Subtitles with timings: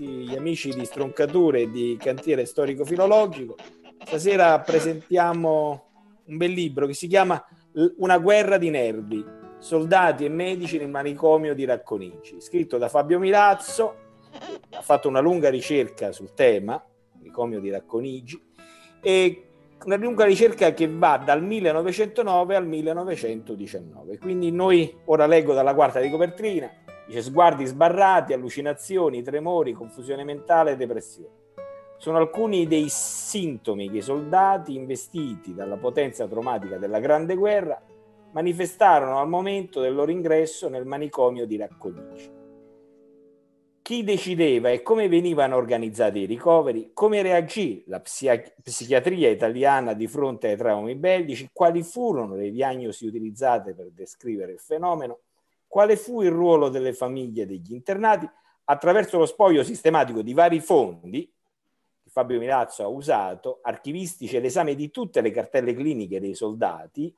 [0.00, 3.54] Tutti gli amici di Stroncature di Cantiere Storico-Filologico.
[4.02, 5.88] Stasera presentiamo
[6.24, 7.44] un bel libro che si chiama
[7.98, 9.22] Una guerra di nervi,
[9.58, 13.94] soldati e medici nel manicomio di Racconigi, scritto da Fabio Milazzo,
[14.70, 16.82] ha fatto una lunga ricerca sul tema,
[17.18, 18.42] manicomio di Racconigi,
[19.02, 19.44] e
[19.84, 24.16] una lunga ricerca che va dal 1909 al 1919.
[24.16, 26.70] Quindi noi, ora leggo dalla quarta di copertina,
[27.10, 31.38] dice sguardi sbarrati, allucinazioni, tremori, confusione mentale e depressione.
[31.96, 37.82] Sono alcuni dei sintomi che i soldati investiti dalla potenza traumatica della Grande Guerra
[38.30, 42.38] manifestarono al momento del loro ingresso nel manicomio di Racconigi.
[43.82, 50.46] Chi decideva e come venivano organizzati i ricoveri, come reagì la psichiatria italiana di fronte
[50.46, 55.18] ai traumi bellici, quali furono le diagnosi utilizzate per descrivere il fenomeno,
[55.70, 58.28] quale fu il ruolo delle famiglie degli internati
[58.64, 61.32] attraverso lo spoglio sistematico di vari fondi
[62.02, 67.16] che Fabio Milazzo ha usato, archivistici e l'esame di tutte le cartelle cliniche dei soldati,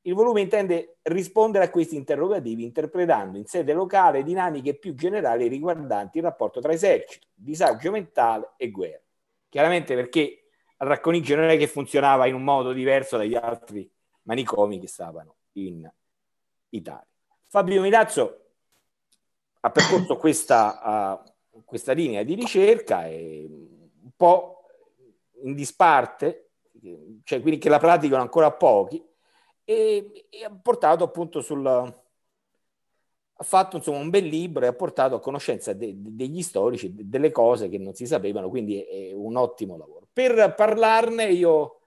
[0.00, 6.16] il volume intende rispondere a questi interrogativi interpretando in sede locale dinamiche più generali riguardanti
[6.18, 9.02] il rapporto tra esercito, disagio mentale e guerra.
[9.50, 10.46] Chiaramente perché
[10.78, 13.86] a Racconigi non è che funzionava in un modo diverso dagli altri
[14.22, 15.86] manicomi che stavano in
[16.70, 17.13] Italia.
[17.54, 18.46] Fabio Milazzo
[19.60, 21.22] ha percorso questa,
[21.52, 24.64] uh, questa linea di ricerca e un po'
[25.44, 26.50] in disparte,
[27.22, 29.00] cioè quindi che la praticano ancora pochi,
[29.62, 31.64] e, e ha portato appunto sul...
[31.64, 36.92] ha fatto insomma un bel libro e ha portato a conoscenza de, de, degli storici
[36.92, 40.08] de, delle cose che non si sapevano, quindi è, è un ottimo lavoro.
[40.12, 41.82] Per parlarne io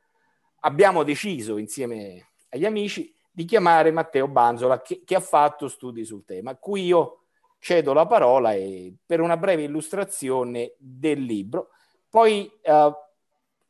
[0.62, 6.26] abbiamo deciso insieme agli amici di chiamare Matteo Banzola che, che, ha fatto studi sul
[6.26, 7.26] tema, a cui io
[7.60, 11.70] cedo la parola e, per una breve illustrazione del libro.
[12.10, 12.92] Poi eh,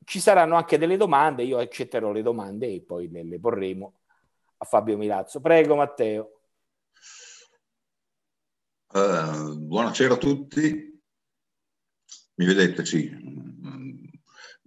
[0.06, 4.00] ci saranno anche delle domande, io accetterò le domande e poi le, le porremo
[4.56, 5.41] a Fabio Milazzo.
[5.41, 6.39] Prego Matteo.
[8.94, 11.01] Uh, buonasera a tutti.
[12.35, 12.85] Mi vedete?
[12.85, 13.47] Sì.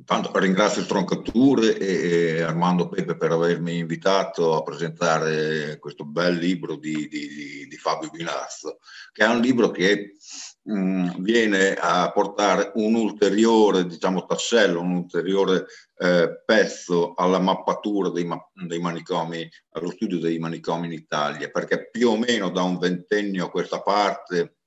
[0.00, 7.06] Intanto ringrazio Stroncature e Armando Pepe per avermi invitato a presentare questo bel libro di,
[7.06, 8.78] di, di Fabio Milazzo,
[9.12, 10.15] che è un libro che
[10.62, 15.66] mh, viene a portare un ulteriore diciamo, tassello, un ulteriore
[15.98, 22.09] eh, pezzo alla mappatura dei, dei, manicomi, allo studio dei manicomi in Italia, perché più
[22.09, 24.59] o meno da un ventennio a questa parte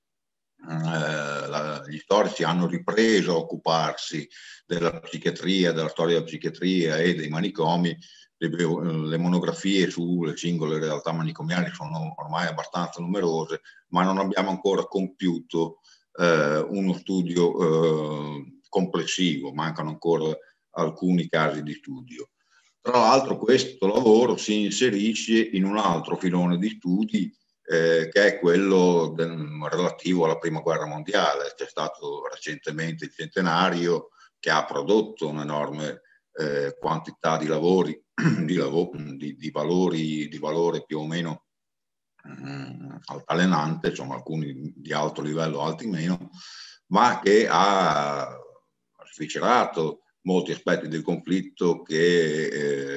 [0.68, 4.28] la, gli storici hanno ripreso a occuparsi
[4.66, 7.98] della psichiatria, della storia della psichiatria e dei manicomi.
[8.38, 14.84] Le, le monografie sulle singole realtà manicomiali sono ormai abbastanza numerose, ma non abbiamo ancora
[14.84, 15.80] compiuto
[16.20, 20.36] eh, uno studio eh, complessivo, mancano ancora
[20.72, 22.30] alcuni casi di studio.
[22.82, 27.34] Tra l'altro questo lavoro si inserisce in un altro filone di studi
[27.66, 29.36] eh, che è quello del,
[29.70, 31.54] relativo alla prima guerra mondiale.
[31.56, 36.02] C'è stato recentemente il centenario che ha prodotto un'enorme
[36.34, 38.00] eh, quantità di lavori,
[38.44, 41.46] di, lav- di, di, valori, di valore più o meno
[42.24, 46.30] mh, altalenante, insomma alcuni di alto livello, altri meno,
[46.88, 48.38] ma che ha
[49.06, 52.46] sficerato molti aspetti del conflitto che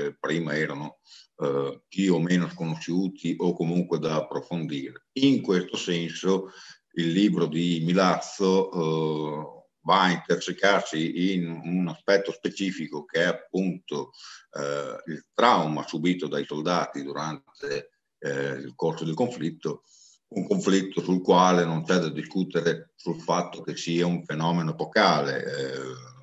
[0.06, 0.98] eh, prima erano
[1.38, 5.06] eh, più o meno sconosciuti o comunque da approfondire.
[5.14, 6.50] In questo senso
[6.92, 14.10] il libro di Milazzo eh, va a intersecarsi in un aspetto specifico che è appunto
[14.52, 19.82] eh, il trauma subito dai soldati durante eh, il corso del conflitto,
[20.28, 25.44] un conflitto sul quale non c'è da discutere sul fatto che sia un fenomeno epocale.
[25.44, 26.14] Eh,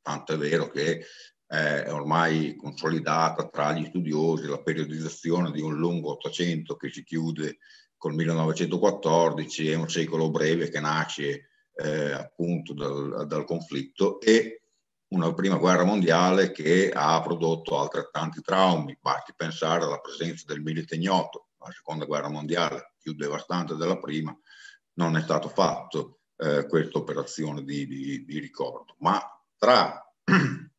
[0.00, 1.04] tanto è vero che
[1.54, 7.58] è ormai consolidata tra gli studiosi la periodizzazione di un lungo Ottocento che si chiude
[7.96, 14.62] col 1914 e un secolo breve che nasce eh, appunto dal, dal, conflitto e
[15.08, 20.96] una prima guerra mondiale che ha prodotto altrettanti traumi, basti pensare alla presenza del milite
[20.96, 24.36] ignoto, la seconda guerra mondiale più devastante della prima,
[24.94, 29.20] non è stato fatto eh, questa operazione di, di, di ricordo, ma
[29.56, 30.04] tra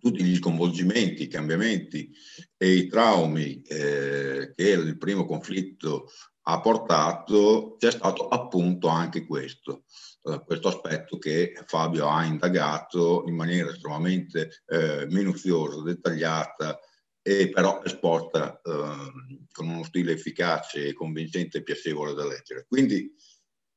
[0.00, 2.10] tutti gli sconvolgimenti, i cambiamenti
[2.56, 6.10] e i traumi eh, che il primo conflitto
[6.46, 9.84] ha portato, c'è stato appunto anche questo,
[10.24, 16.78] eh, questo aspetto che Fabio ha indagato in maniera estremamente eh, minuziosa, dettagliata
[17.26, 22.66] e però esposta ehm, con uno stile efficace, convincente e piacevole da leggere.
[22.68, 23.10] Quindi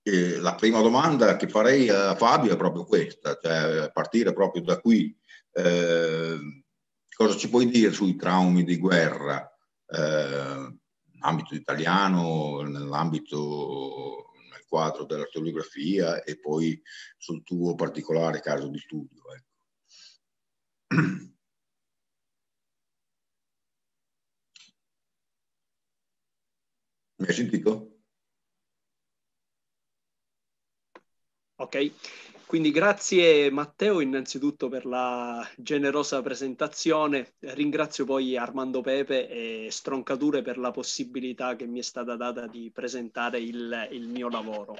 [0.03, 4.79] eh, la prima domanda che farei a Fabio è proprio questa, cioè partire proprio da
[4.81, 5.15] qui.
[5.57, 6.63] Eh,
[7.15, 9.43] cosa ci puoi dire sui traumi di guerra
[9.87, 10.77] eh,
[11.13, 16.79] nell'ambito italiano, nell'ambito, nel quadro della storiografia e poi
[17.17, 19.23] sul tuo particolare caso di studio?
[19.33, 19.45] Ecco.
[27.19, 27.97] Mi hai sentito?
[31.55, 31.91] Ok,
[32.47, 40.57] quindi grazie Matteo innanzitutto per la generosa presentazione, ringrazio poi Armando Pepe e Stroncature per
[40.57, 44.77] la possibilità che mi è stata data di presentare il, il mio lavoro.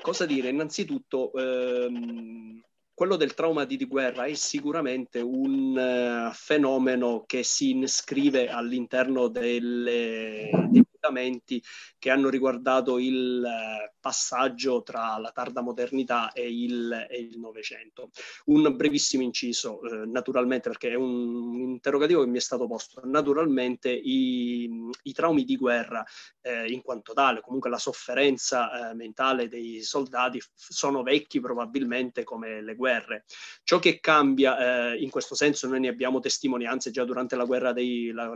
[0.00, 0.48] Cosa dire?
[0.48, 2.62] Innanzitutto ehm,
[2.98, 10.48] quello del trauma di guerra è sicuramente un uh, fenomeno che si iscrive all'interno delle,
[10.68, 11.62] dei appuntamenti
[11.98, 17.06] che hanno riguardato il eh, passaggio tra la tarda modernità e il,
[17.38, 18.10] Novecento.
[18.46, 23.00] Un brevissimo inciso, eh, naturalmente, perché è un, interrogativo che mi è stato posto.
[23.04, 24.68] Naturalmente i,
[25.02, 26.04] i traumi di guerra,
[26.40, 32.60] eh, in quanto tale, comunque la sofferenza eh, mentale dei soldati sono vecchi probabilmente come
[32.62, 33.24] le guerre.
[33.62, 37.72] Ciò che cambia, eh, in questo senso noi ne abbiamo testimonianze già durante la guerra
[37.72, 38.32] dei, la,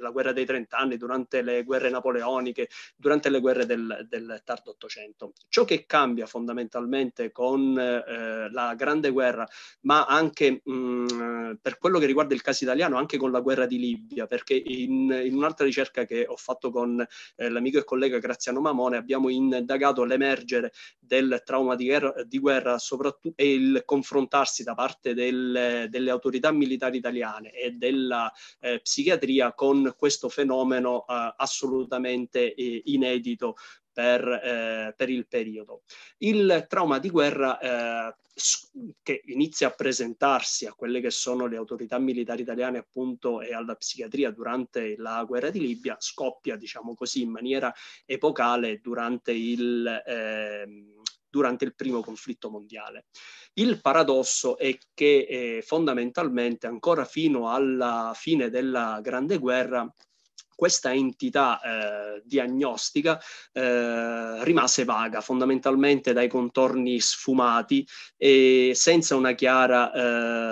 [0.00, 4.42] la guerra dei 30 anni, durante le guerre napoleoniche, napoleoniche durante le guerre del, del
[4.44, 5.32] tardo Ottocento.
[5.48, 9.46] Ciò che cambia fondamentalmente con eh, la Grande Guerra,
[9.82, 13.66] ma anche mh, mm, per quello che riguarda il caso italiano, anche con la guerra
[13.66, 17.04] di Libia, perché in, in un'altra ricerca che ho fatto con
[17.36, 22.78] eh, l'amico e collega Graziano Mamone abbiamo indagato l'emergere del trauma di guerra, di guerra
[22.78, 29.52] soprattutto e il confrontarsi da parte del, delle autorità militari italiane e della eh, psichiatria
[29.52, 33.56] con questo fenomeno eh, assolutamente assolutamente eh, inedito
[33.92, 35.82] per, eh, per, il periodo.
[36.18, 38.14] Il trauma di guerra eh,
[39.02, 43.74] che inizia a presentarsi a quelle che sono le autorità militari italiane appunto e alla
[43.74, 47.72] psichiatria durante la guerra di Libia scoppia diciamo così in maniera
[48.06, 50.66] epocale durante il, eh,
[51.28, 53.04] durante il primo conflitto mondiale.
[53.54, 59.92] Il paradosso è che eh, fondamentalmente ancora fino alla fine della Grande Guerra
[60.54, 63.20] questa entità eh, diagnostica
[63.52, 69.92] eh, rimase vaga, fondamentalmente dai contorni sfumati e senza una chiara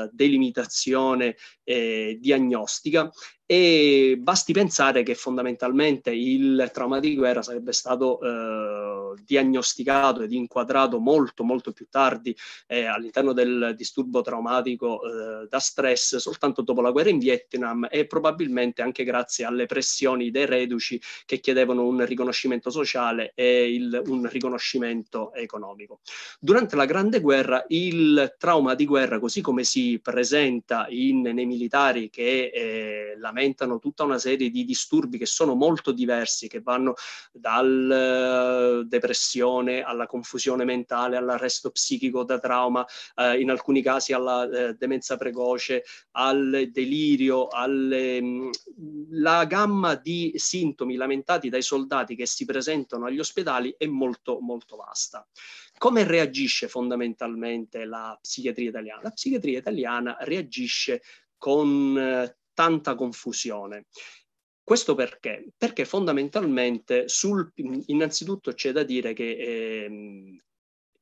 [0.05, 3.11] eh, delimitazione eh, diagnostica
[3.53, 11.01] e basti pensare che fondamentalmente il trauma di guerra sarebbe stato eh, diagnosticato ed inquadrato
[11.01, 12.33] molto molto più tardi
[12.69, 18.07] eh, all'interno del disturbo traumatico eh, da stress soltanto dopo la guerra in Vietnam e
[18.07, 24.29] probabilmente anche grazie alle pressioni dei reduci che chiedevano un riconoscimento sociale e il, un
[24.29, 25.99] riconoscimento economico.
[26.39, 32.11] Durante la Grande Guerra il trauma di guerra così come si presenta in, nei militari
[32.11, 36.95] che è la lamentano tutta una serie di disturbi che sono molto diversi, che vanno
[37.33, 44.49] dalla eh, depressione alla confusione mentale, all'arresto psichico da trauma, eh, in alcuni casi alla
[44.49, 48.51] eh, demenza precoce, al delirio, alle, mh,
[49.13, 54.77] la gamma di sintomi lamentati dai soldati che si presentano agli ospedali è molto molto
[54.77, 55.27] vasta.
[55.79, 59.01] Come reagisce fondamentalmente la psichiatria italiana?
[59.03, 61.01] La psichiatria italiana reagisce
[61.41, 63.87] con eh, tanta confusione.
[64.63, 65.47] Questo perché?
[65.57, 67.51] Perché fondamentalmente sul,
[67.87, 70.43] innanzitutto c'è da dire che eh,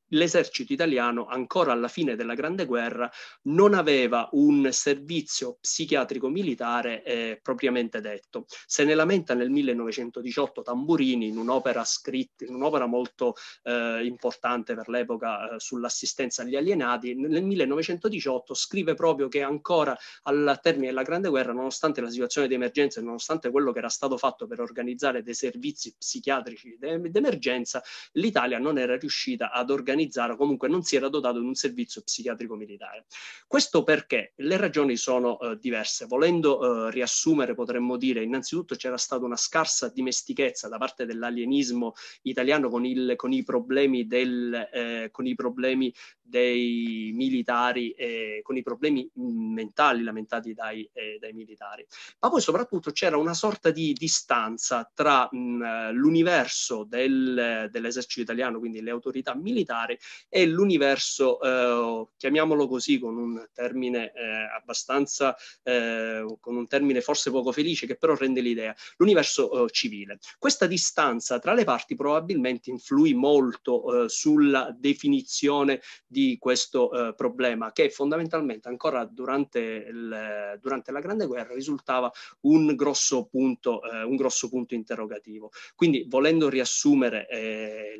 [0.09, 3.11] l'esercito italiano ancora alla fine della Grande Guerra
[3.43, 8.47] non aveva un servizio psichiatrico militare eh, propriamente detto.
[8.67, 13.35] Se ne lamenta nel 1918 Tamburini in un'opera scritta, in un'opera molto
[13.65, 20.59] eh, importante per l'epoca eh, sull'assistenza agli alienati, nel 1918 scrive proprio che ancora al
[20.63, 24.17] termine della Grande Guerra, nonostante la situazione di emergenza e nonostante quello che era stato
[24.17, 30.69] fatto per organizzare dei servizi psichiatrici d'emergenza, l'Italia non era riuscita ad organizzare organizzare, comunque
[30.69, 33.07] non si era dotato di un servizio psichiatrico militare.
[33.47, 36.07] Questo perché le ragioni sono eh, diverse.
[36.07, 42.69] Volendo eh, riassumere, potremmo dire, innanzitutto c'era stata una scarsa dimestichezza da parte dell'alienismo italiano
[42.69, 45.93] con, il, con i problemi del, eh, con i problemi
[46.29, 51.87] dei militari e con i problemi mentali lamentati dai, eh, dai, militari.
[52.21, 58.83] Ma poi soprattutto c'era una sorta di distanza tra mh, l'universo del, dell'esercito italiano, quindi
[58.83, 59.88] le autorità militari,
[60.29, 67.31] e l'universo, eh, chiamiamolo così, con un termine eh, abbastanza, eh, con un termine forse
[67.31, 70.19] poco felice, che però rende l'idea, l'universo eh, civile.
[70.39, 77.73] Questa distanza tra le parti probabilmente influì molto eh, sulla definizione di questo eh, problema
[77.73, 84.49] che fondamentalmente ancora durante, il, durante, la Grande Guerra risultava un grosso punto, un grosso
[84.49, 85.51] punto interrogativo.
[85.75, 87.27] Quindi volendo riassumere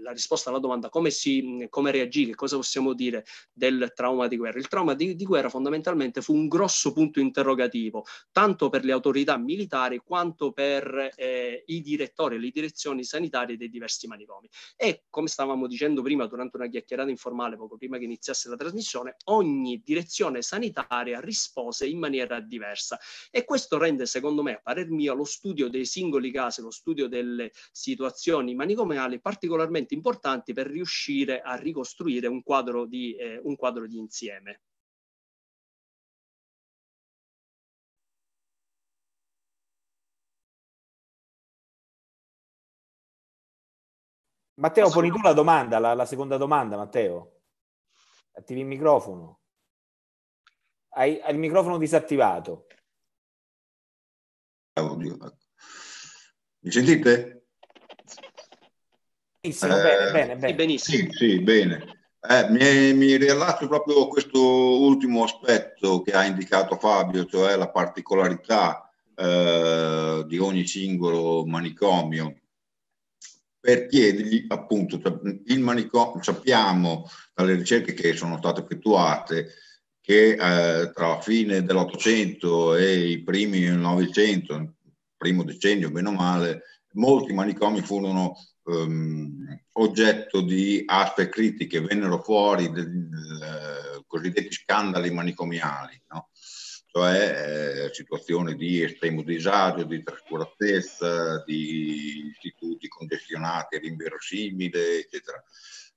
[0.01, 4.59] la risposta alla domanda come, si, come reagire, cosa possiamo dire del trauma di guerra,
[4.59, 9.39] il trauma di, di guerra fondamentalmente fu un grosso punto interrogativo tanto per le autorità
[9.39, 14.49] militari quanto per eh, i direttori e le direzioni sanitarie dei diversi manicomi.
[14.77, 19.15] E come stavamo dicendo prima durante una chiacchierata informale poco prima che iniziasse la trasmissione,
[19.27, 22.99] ogni direzione sanitaria rispose in maniera diversa
[23.31, 27.07] e questo rende, secondo me, a parer mio, lo studio dei singoli casi, lo studio
[27.07, 33.87] delle situazioni manicomiali particolarmente importanti per riuscire a ricostruire un quadro di, eh, un quadro
[33.87, 34.61] di insieme.
[44.59, 47.43] Matteo, poni tu la domanda, la, la seconda domanda, Matteo.
[48.33, 49.41] Attivi il microfono.
[50.95, 52.67] Hai, hai il microfono disattivato.
[54.73, 55.17] Audio.
[56.61, 57.38] Mi sentite?
[59.49, 60.55] Benissimo, eh, bene, bene, bene.
[60.55, 61.11] Benissimo.
[61.11, 61.97] Sì, sì, bene.
[62.21, 67.71] Eh, mi, mi riallaccio proprio a questo ultimo aspetto che ha indicato Fabio, cioè la
[67.71, 72.37] particolarità eh, di ogni singolo manicomio
[73.61, 79.55] per chiedergli appunto cioè, il manicomio, sappiamo dalle ricerche che sono state effettuate
[80.01, 84.75] che eh, tra la fine dell'Ottocento e i primi del Novecento,
[85.17, 86.63] primo decennio meno male,
[86.93, 88.37] molti manicomi furono
[88.69, 92.87] um, oggetto di aspe critiche, vennero fuori dei
[94.07, 96.01] cosiddetti scandali manicomiali.
[96.09, 96.31] No?
[96.91, 105.43] cioè eh, situazioni di estremo disagio, di trascuratezza, di istituti congestionati all'inverosimile, eccetera.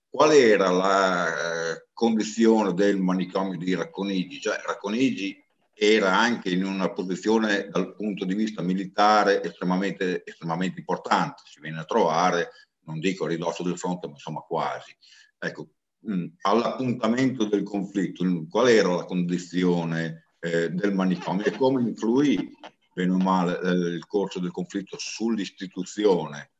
[0.10, 4.42] Qual era la eh, condizione del manicomio di Racconigi?
[4.42, 5.42] Cioè, Racconigi
[5.74, 11.80] era anche in una posizione dal punto di vista militare estremamente, estremamente importante, si viene
[11.80, 12.50] a trovare,
[12.86, 14.96] non dico a ridosso del fronte, ma insomma quasi.
[15.40, 22.52] Ecco, mh, all'appuntamento del conflitto, qual era la condizione eh, del manicomio e come influì,
[22.94, 26.52] bene o male, eh, il corso del conflitto sull'istituzione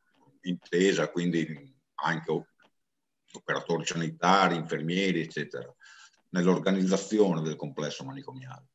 [0.42, 2.46] intesa, quindi anche
[3.34, 5.74] operatori sanitari, infermieri, eccetera,
[6.30, 8.71] nell'organizzazione del complesso manicomiale.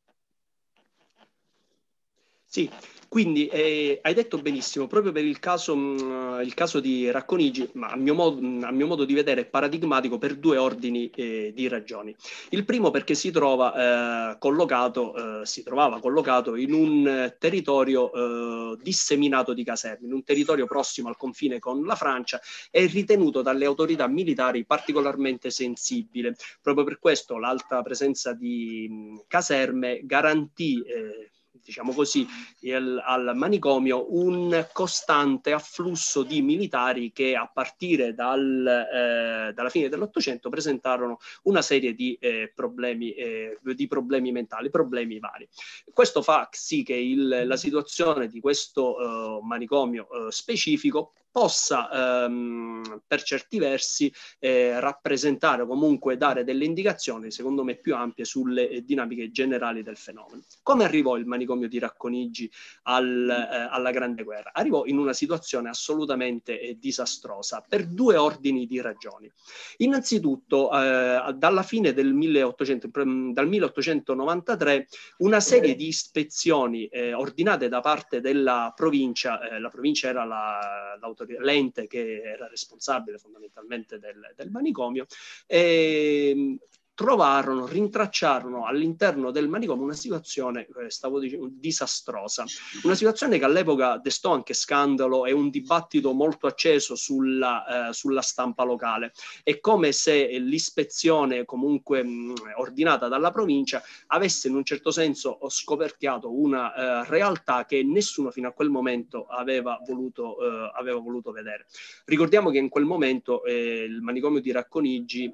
[2.49, 2.69] Sì,
[3.09, 7.69] quindi eh, hai detto benissimo, proprio per il caso, mh, mm, il caso di Racconigi,
[7.73, 11.09] ma a mio, modo, mm, a mio, modo, di vedere è paradigmatico per due ordini
[11.09, 12.15] eh, di ragioni.
[12.51, 18.77] Il primo perché si, trova, eh, collocato, eh, si trovava collocato in un territorio eh,
[18.81, 22.39] disseminato di caserme, in un territorio prossimo al confine con la Francia
[22.71, 26.35] e ritenuto dalle autorità militari particolarmente sensibile.
[26.61, 31.31] Proprio per questo l'alta presenza di mh, caserme garantì eh,
[31.67, 32.25] diciamo così,
[32.61, 39.89] il, al manicomio un costante afflusso di militari che a partire dal, eh, dalla fine
[39.89, 45.45] dell'Ottocento presentarono una serie di, eh, problemi, eh, di problemi mentali, problemi vari.
[45.93, 53.03] Questo fa sì che il, la situazione di questo eh, manicomio eh, specifico possa ehm,
[53.05, 58.67] per certi versi eh, rappresentare o comunque dare delle indicazioni, secondo me, più ampie sulle
[58.67, 60.41] eh, dinamiche generali del fenomeno.
[60.63, 62.51] Come arrivò il manicomio di Racconigi
[62.83, 64.51] al, eh, alla Grande Guerra?
[64.53, 69.31] Arrivò in una situazione assolutamente eh, disastrosa per due ordini di ragioni.
[69.77, 72.89] Innanzitutto, eh, dalla fine del 1800,
[73.33, 74.87] dal 1893,
[75.17, 80.97] una serie di ispezioni eh, ordinate da parte della provincia, la provincia era la,
[81.39, 85.05] l'ente che era responsabile fondamentalmente del, del manicomio,
[85.45, 86.57] e
[86.97, 92.43] trovarono, rintracciarono all'interno del manicomio una situazione, eh, stavo dicendo, disastrosa.
[92.81, 98.23] Una situazione che all'epoca destò anche scandalo e un dibattito molto acceso sulla, eh, sulla
[98.23, 99.13] stampa locale.
[99.43, 106.35] È come se l'ispezione comunque mh, ordinata dalla provincia avesse in un certo senso scoperchiato
[106.35, 111.67] una eh, realtà che nessuno fino a quel momento aveva voluto, eh, aveva voluto vedere.
[112.05, 115.31] Ricordiamo che in quel momento eh, il manicomio di Racconigi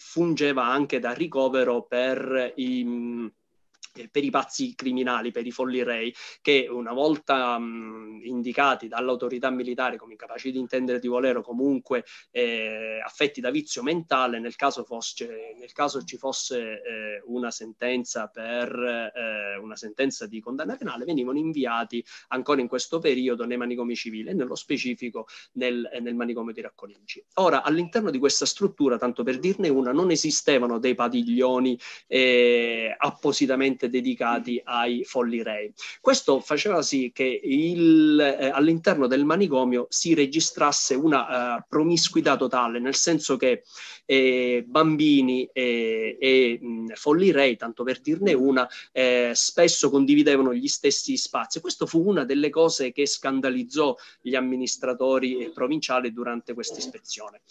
[0.00, 3.30] fungeva anche da ricovero per i
[4.10, 9.96] per i pazzi criminali, per i folli rei, che una volta mh, indicati dall'autorità militare
[9.96, 14.84] come incapaci di intendere di volere o comunque eh, affetti da vizio mentale, nel caso,
[14.84, 21.04] fosse, nel caso ci fosse eh, una sentenza per eh, una sentenza di condanna penale,
[21.04, 26.52] venivano inviati ancora in questo periodo nei manicomi civili e nello specifico nel, nel manicomio
[26.52, 27.24] di Racconigi.
[27.34, 32.94] Ora, all'interno di questa struttura, tanto per dirne una, non esistevano dei padiglioni eh,
[33.80, 35.72] appositamente dedicati ai folli rei.
[36.00, 42.78] Questo faceva sì che il, eh, all'interno del manicomio si registrasse una uh, promiscuità totale,
[42.78, 43.62] nel senso che
[44.04, 50.68] eh, bambini e, e mh, folli rei, tanto per dirne una, eh, spesso condividevano gli
[50.68, 51.60] stessi spazi.
[51.60, 57.42] Questo fu una delle cose che scandalizzò gli amministratori provinciali durante questa ispezione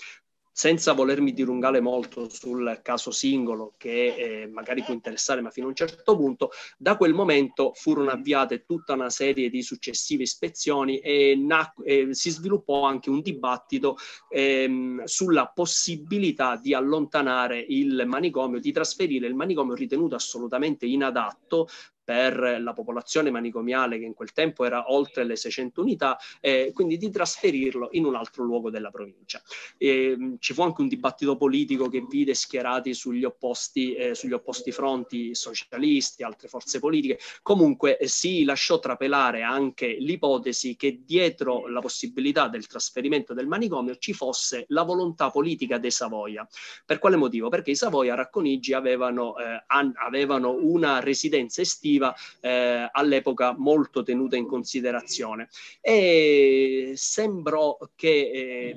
[0.59, 5.69] senza volermi dilungare molto sul caso singolo che eh, magari può interessare ma fino a
[5.69, 11.33] un certo punto, da quel momento furono avviate tutta una serie di successive ispezioni e,
[11.37, 13.95] nac- e si sviluppò anche un dibattito
[14.27, 21.69] ehm, sulla possibilità di allontanare il manicomio, di trasferire il manicomio ritenuto assolutamente inadatto
[22.09, 26.97] per la popolazione manicomiale che in quel tempo era oltre le 600 unità, eh, quindi
[26.97, 29.39] di trasferirlo in un altro luogo della provincia.
[29.77, 34.33] E, mh, ci fu anche un dibattito politico che vide schierati sugli opposti, eh, sugli
[34.33, 37.19] opposti fronti socialisti, altre forze politiche.
[37.43, 43.97] Comunque eh, si lasciò trapelare anche l'ipotesi che dietro la possibilità del trasferimento del manicomio
[43.97, 46.47] ci fosse la volontà politica dei Savoia.
[46.87, 47.49] Per quale motivo?
[47.49, 53.55] Perché i Savoia a Racconigi avevano, eh, an- avevano una residenza estiva positiva eh, all'epoca
[53.57, 55.49] molto tenuta in considerazione.
[55.81, 58.75] E sembrò che eh,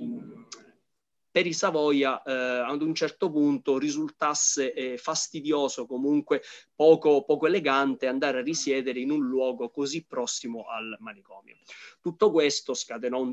[1.31, 6.43] per i Savoia eh, ad un certo punto risultasse eh, fastidioso, comunque
[6.75, 11.57] poco, poco, elegante andare a risiedere in un luogo così prossimo al manicomio.
[12.03, 13.33] Tutto questo scatenò un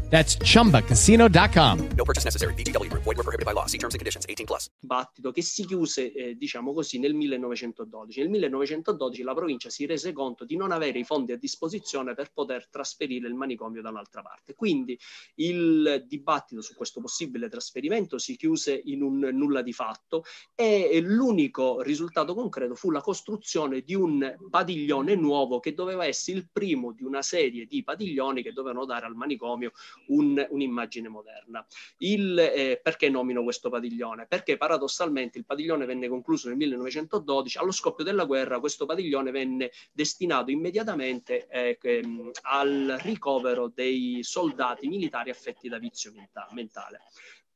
[0.11, 1.87] That's chumbacasino.com.
[1.95, 2.53] No purchase necessary.
[2.53, 3.03] Group.
[3.03, 3.65] Void were prohibited by law.
[3.65, 4.25] See terms and conditions.
[4.27, 4.69] 18 plus.
[4.77, 8.19] dibattito che si chiuse, eh, diciamo così, nel 1912.
[8.19, 12.31] Nel 1912 la provincia si rese conto di non avere i fondi a disposizione per
[12.33, 14.53] poter trasferire il manicomio da un'altra parte.
[14.53, 14.99] Quindi
[15.35, 21.81] il dibattito su questo possibile trasferimento si chiuse in un nulla di fatto e l'unico
[21.81, 27.03] risultato concreto fu la costruzione di un padiglione nuovo che doveva essere il primo di
[27.03, 29.71] una serie di padiglioni che dovevano dare al manicomio
[30.11, 31.65] un- un'immagine moderna.
[31.97, 34.25] Il, eh, perché nomino questo padiglione?
[34.27, 39.71] Perché paradossalmente il padiglione venne concluso nel 1912, allo scoppio della guerra questo padiglione venne
[39.91, 47.01] destinato immediatamente eh, ehm, al ricovero dei soldati militari affetti da vizio menta- mentale.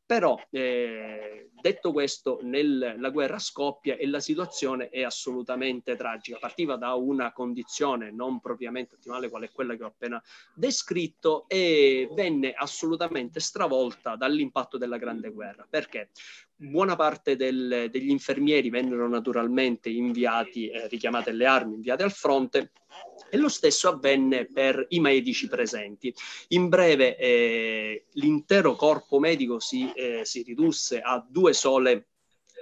[0.06, 6.38] Però, eh, detto questo, nel- la guerra scoppia e la situazione è assolutamente tragica.
[6.38, 10.22] Partiva da una condizione non propriamente ottimale, qual è quella che ho appena
[10.54, 15.66] descritto, e venne assolutamente stravolta dall'impatto della Grande Guerra.
[15.68, 16.12] Perché?
[16.56, 22.72] Buona parte del- degli infermieri vennero naturalmente inviati, eh, richiamate le armi, inviate al fronte,
[23.36, 26.14] e lo stesso avvenne per i medici presenti.
[26.50, 32.08] In breve, eh, l'intero corpo medico si, eh, si ridusse a due sole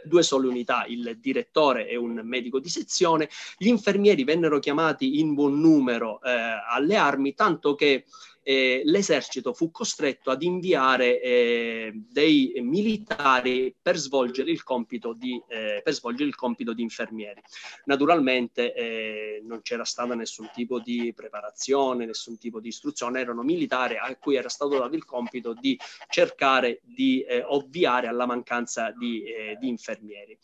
[0.05, 3.29] due sole unità, il direttore e un medico di sezione.
[3.57, 8.03] Gli infermieri vennero chiamati in buon numero eh, alle armi, tanto che
[8.43, 15.81] eh, l'esercito fu costretto ad inviare eh, dei militari per svolgere il compito di, eh,
[15.85, 17.41] il compito di infermieri.
[17.85, 23.97] Naturalmente eh, non c'era stata nessun tipo di preparazione, nessun tipo di istruzione, erano militari
[23.97, 25.79] a cui era stato dato il compito di
[26.09, 29.23] cercare di eh, ovviare alla mancanza di,
[29.59, 30.37] di infermieri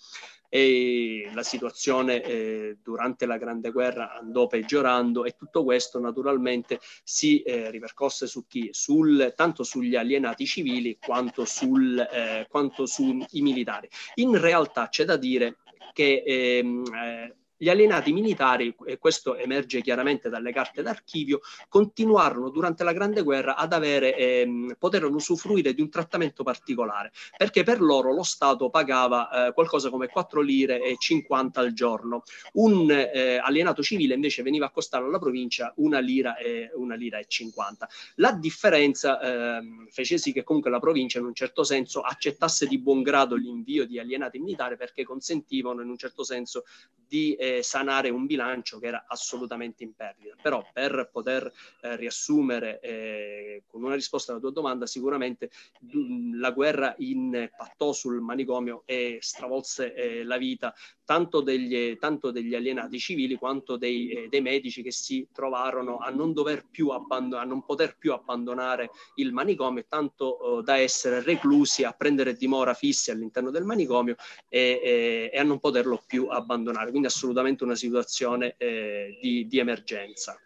[0.49, 7.41] e la situazione eh, durante la Grande Guerra andò peggiorando e tutto questo naturalmente si
[7.43, 8.69] eh, ripercosse su chi?
[8.71, 12.47] Sul, tanto sugli alienati civili quanto, eh,
[12.85, 13.87] sui militari.
[14.15, 15.57] In realtà c'è da dire
[15.93, 22.85] che ehm, eh, gli alienati militari, e questo emerge chiaramente dalle carte d'archivio, continuarono durante
[22.85, 28.13] la Grande Guerra ad avere, ehm, poterono usufruire di un trattamento particolare, perché per loro
[28.13, 32.23] lo Stato pagava eh, qualcosa come 4 lire e 50 al giorno.
[32.53, 37.17] Un eh, alienato civile invece veniva a costare alla provincia una lira e, una lira
[37.17, 37.89] e 50.
[38.15, 42.79] La differenza ehm, fece sì che comunque la provincia in un certo senso accettasse di
[42.79, 46.63] buon grado l'invio di alienati militari perché consentivano in un certo senso
[47.09, 50.35] di eh, sanare un bilancio che era assolutamente in perdita.
[50.41, 56.51] Però per poter eh, riassumere eh, con una risposta alla tua domanda, sicuramente d- la
[56.51, 60.73] guerra impattò sul manicomio e stravolse eh, la vita
[61.09, 66.11] tanto degli, tanto degli alienati civili quanto dei, eh, dei medici che si trovarono a
[66.11, 71.23] non, dover più abbandon- a non poter più abbandonare il manicomio, tanto eh, da essere
[71.23, 74.17] reclusi, a prendere dimora fissi all'interno del manicomio
[74.47, 76.91] e, e- e a non poterlo più abbandonare.
[76.91, 80.39] Quindi assolutamente una situazione eh, di, di emergenza.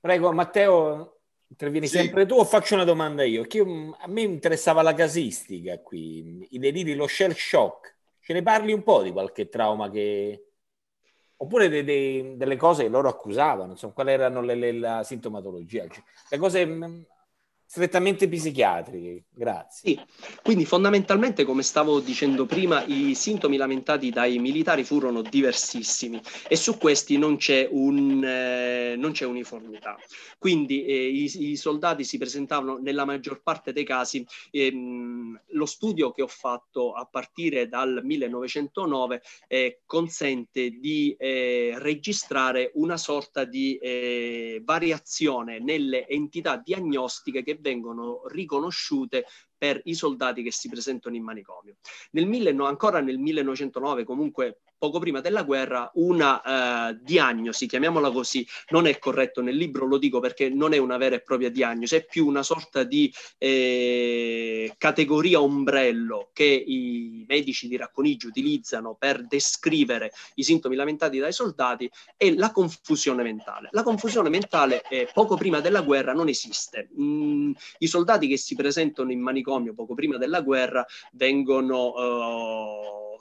[0.00, 1.13] Prego, Matteo,
[1.48, 1.98] intervieni Sì.
[1.98, 3.42] sempre tu o faccio una domanda io?
[3.44, 7.92] Che io- a me interessava la casistica qui, i deliri, lo shell shock.
[8.20, 10.40] Ce ne parli un po' di qualche trauma che...
[11.36, 15.86] Oppure de- de- delle cose che loro accusavano, insomma, quali erano le, le- la sintomatologia?
[15.88, 17.06] Cioè, le cose mh,
[17.66, 19.24] strettamente psichiatriche.
[19.30, 19.90] Grazie.
[19.90, 20.00] Sì,
[20.42, 26.78] quindi fondamentalmente, come stavo dicendo prima, i sintomi lamentati dai militari furono diversissimi e su
[26.78, 29.96] questi non c'è, un, eh, non c'è uniformità.
[30.38, 34.24] Quindi eh, i, i soldati si presentavano nella maggior parte dei casi.
[34.50, 42.70] ehm, lo studio che ho fatto a partire dal 1909 eh, consente di eh, registrare
[42.74, 49.24] una sorta di eh, variazione nelle entità diagnostiche che vengono riconosciute
[49.56, 51.76] per i soldati che si presentano in manicomio.
[52.12, 58.10] Nel mille- no, ancora nel 1909, comunque poco prima della guerra, una eh, diagnosi, chiamiamola
[58.10, 61.50] così, non è corretto nel libro, lo dico perché non è una vera e propria
[61.50, 68.94] diagnosi, è più una sorta di eh, categoria ombrello che i medici di Racconigi utilizzano
[68.94, 73.68] per descrivere i sintomi lamentati dai soldati è la confusione mentale.
[73.72, 76.90] La confusione mentale eh, poco prima della guerra non esiste.
[77.00, 79.43] Mm, I soldati che si presentano in manicomio
[79.74, 81.92] poco prima della guerra vengono vengono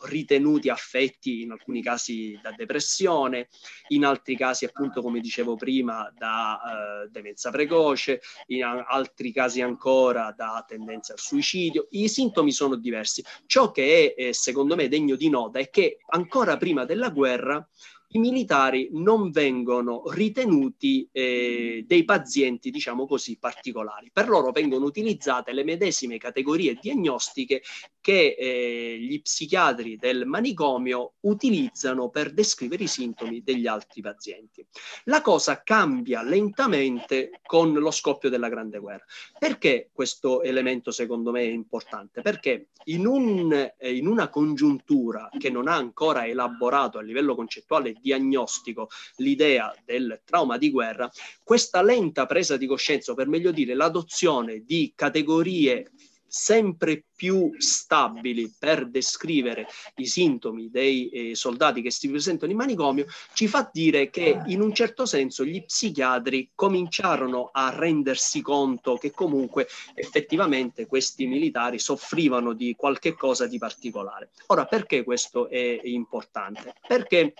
[0.04, 3.48] ritenuti affetti in alcuni casi da depressione,
[3.90, 6.60] in altri casi appunto come dicevo prima da
[7.06, 11.88] eh, demenza precoce, in altri casi ancora da tendenza al suicidio.
[11.92, 13.24] I sintomi sono diversi.
[13.46, 17.66] Ciò che è eh, secondo me degno di nota è che ancora prima della guerra
[18.15, 24.12] i militari non vengono ritenuti eh, dei pazienti, diciamo così, particolari.
[24.12, 27.62] Per loro vengono utilizzate le medesime categorie diagnostiche
[27.99, 34.63] che eh, gli psichiatri del manicomio utilizzano per descrivere i sintomi degli altri pazienti.
[35.06, 39.06] La cosa cambia lentamente con lo scoppio della Grande Guerra.
[39.39, 42.21] Perché questo elemento secondo me è importante?
[42.21, 47.95] Perché in, un, eh, in una congiuntura che non ha ancora elaborato a livello concettuale
[48.04, 51.10] diagnostico l'idea del trauma di guerra,
[51.44, 55.89] questa lenta presa di coscienza, o per meglio dire l'adozione di categorie
[56.28, 63.06] sempre più stabili per descrivere i sintomi dei eh, soldati che si presentano in manicomio,
[63.32, 69.12] ci fa dire che in un certo senso gli psichiatri cominciarono a rendersi conto che
[69.12, 74.32] comunque effettivamente questi militari soffrivano di qualche cosa di particolare.
[74.48, 76.74] Ora, perché questo è importante?
[76.86, 77.36] Perché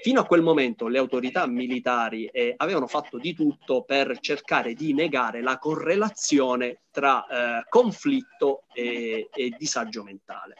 [0.00, 4.94] Fino a quel momento le autorità militari eh, avevano fatto di tutto per cercare di
[4.94, 10.56] negare la correlazione tra eh, conflitto e, e disagio mentale.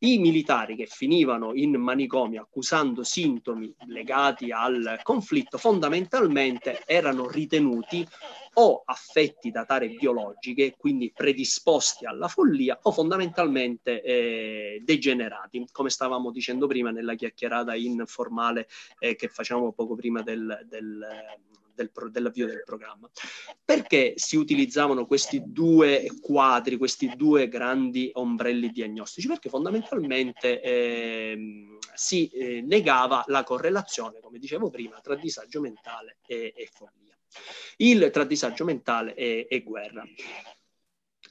[0.00, 8.06] I militari che finivano in manicomio accusando sintomi legati al conflitto fondamentalmente erano ritenuti
[8.54, 16.30] o affetti da tare biologiche, quindi predisposti alla follia, o fondamentalmente eh, degenerati, come stavamo
[16.30, 18.68] dicendo prima nella chiacchierata informale
[19.00, 21.06] eh, che facciamo poco prima del, del
[21.84, 23.08] del, dell'avvio del programma.
[23.64, 29.28] Perché si utilizzavano questi due quadri, questi due grandi ombrelli diagnostici?
[29.28, 36.52] Perché fondamentalmente eh, si eh, negava la correlazione, come dicevo prima, tra disagio mentale e,
[36.56, 37.16] e follia.
[37.76, 40.04] Il tra disagio mentale e, e guerra.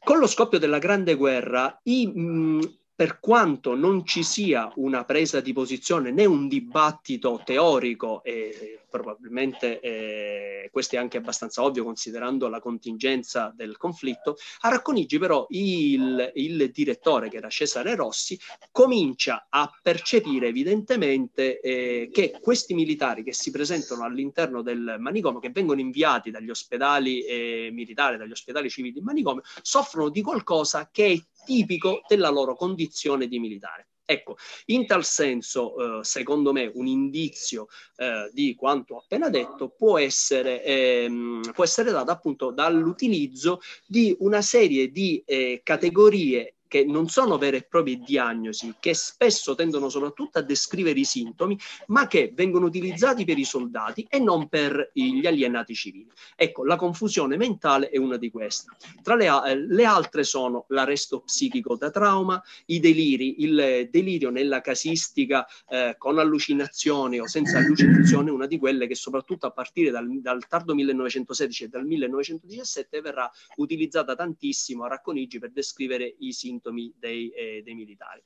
[0.03, 5.39] Con lo scoppio della Grande Guerra, i, mh, per quanto non ci sia una presa
[5.39, 12.47] di posizione né un dibattito teorico, e probabilmente eh, questo è anche abbastanza ovvio considerando
[12.47, 18.39] la contingenza del conflitto, a Racconigi però il, il direttore, che era Cesare Rossi,
[18.71, 25.51] comincia a percepire evidentemente eh, che questi militari che si presentano all'interno del manicomio, che
[25.51, 31.05] vengono inviati dagli ospedali eh, militari, dagli ospedali civili in manicomio, soffrono di qualcosa che
[31.05, 33.87] è tipico della loro condizione di militare.
[34.09, 39.97] Ecco, in tal senso, eh, secondo me, un indizio eh, di quanto appena detto può
[39.97, 47.07] essere, ehm, può essere dato appunto dall'utilizzo di una serie di eh, categorie che non
[47.07, 52.31] sono vere e proprie diagnosi, che spesso tendono soprattutto a descrivere i sintomi, ma che
[52.35, 56.07] vengono utilizzati per i soldati e non per gli alienati civili.
[56.35, 58.71] Ecco, la confusione mentale è una di queste.
[59.01, 65.47] Tra le, le altre sono l'arresto psichico da trauma, i deliri, il delirio nella casistica
[65.69, 70.47] eh, con allucinazioni o senza allucinazione, una di quelle che soprattutto a partire dal, dal
[70.47, 76.93] tardo 1916 e dal 1917 verrà utilizzata tantissimo a Racconigi per descrivere i sintomi sintomi
[76.97, 78.21] dei, eh, dei militari.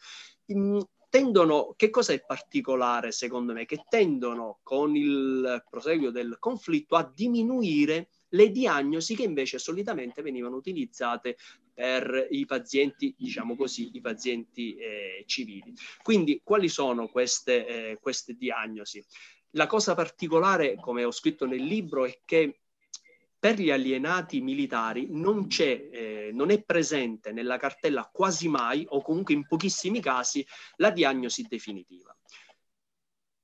[0.47, 3.65] In, tendono, che cosa è particolare secondo me?
[3.65, 10.55] Che tendono con il proseguio del conflitto a diminuire le diagnosi che invece solitamente venivano
[10.55, 11.35] utilizzate
[11.73, 15.73] per i pazienti, diciamo così, i pazienti eh, civili.
[16.01, 19.03] Quindi quali sono queste, eh, queste diagnosi?
[19.55, 22.60] La cosa particolare, come ho scritto nel libro, è che
[23.41, 29.01] per gli alienati militari non, c'è, eh, non è presente nella cartella quasi mai o
[29.01, 32.15] comunque in pochissimi casi la diagnosi definitiva.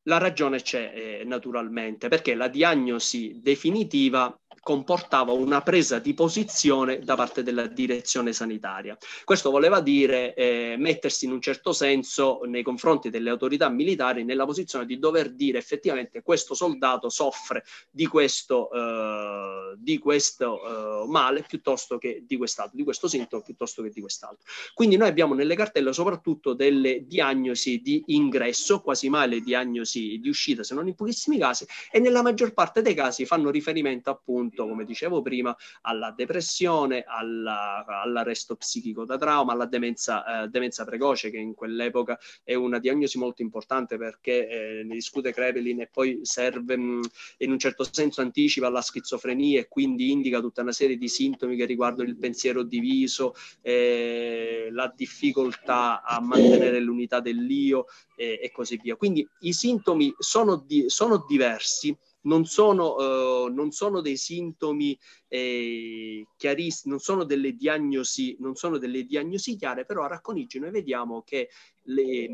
[0.03, 7.15] La ragione c'è eh, naturalmente perché la diagnosi definitiva comportava una presa di posizione da
[7.15, 8.97] parte della direzione sanitaria.
[9.23, 14.43] Questo voleva dire eh, mettersi in un certo senso nei confronti delle autorità militari nella
[14.43, 21.45] posizione di dover dire effettivamente questo soldato soffre di questo, eh, di questo eh, male
[21.47, 24.45] piuttosto che di quest'altro, di questo sintomo piuttosto che di quest'altro.
[24.73, 30.27] Quindi noi abbiamo nelle cartelle soprattutto delle diagnosi di ingresso, quasi mai le diagnosi di
[30.27, 34.55] uscita, se non in pochissimi casi, e nella maggior parte dei casi fanno riferimento appunto
[34.57, 40.83] tutto, come dicevo prima, alla depressione, alla, all'arresto psichico da trauma, alla demenza, eh, demenza,
[40.83, 45.89] precoce, che in quell'epoca è una diagnosi molto importante perché eh, ne discute Krepelin e
[45.91, 47.01] poi serve mh,
[47.37, 51.55] in un certo senso anticipa la schizofrenia e quindi indica tutta una serie di sintomi
[51.55, 58.79] che riguardano il pensiero diviso, eh, la difficoltà a mantenere l'unità dell'io eh, e così
[58.81, 58.95] via.
[58.95, 61.95] Quindi i sintomi sono, di, sono diversi,
[62.27, 68.77] non sono, uh, non sono, dei sintomi eh, chiarissimi, non sono delle diagnosi, non sono
[68.77, 71.49] delle diagnosi chiare, però a Racconigi noi vediamo che
[71.83, 72.29] le,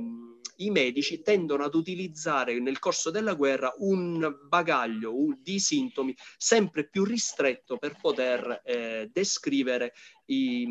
[0.58, 7.04] i medici tendono ad utilizzare nel corso della guerra un bagaglio di sintomi sempre più
[7.04, 9.94] ristretto per poter eh, descrivere
[10.26, 10.68] i,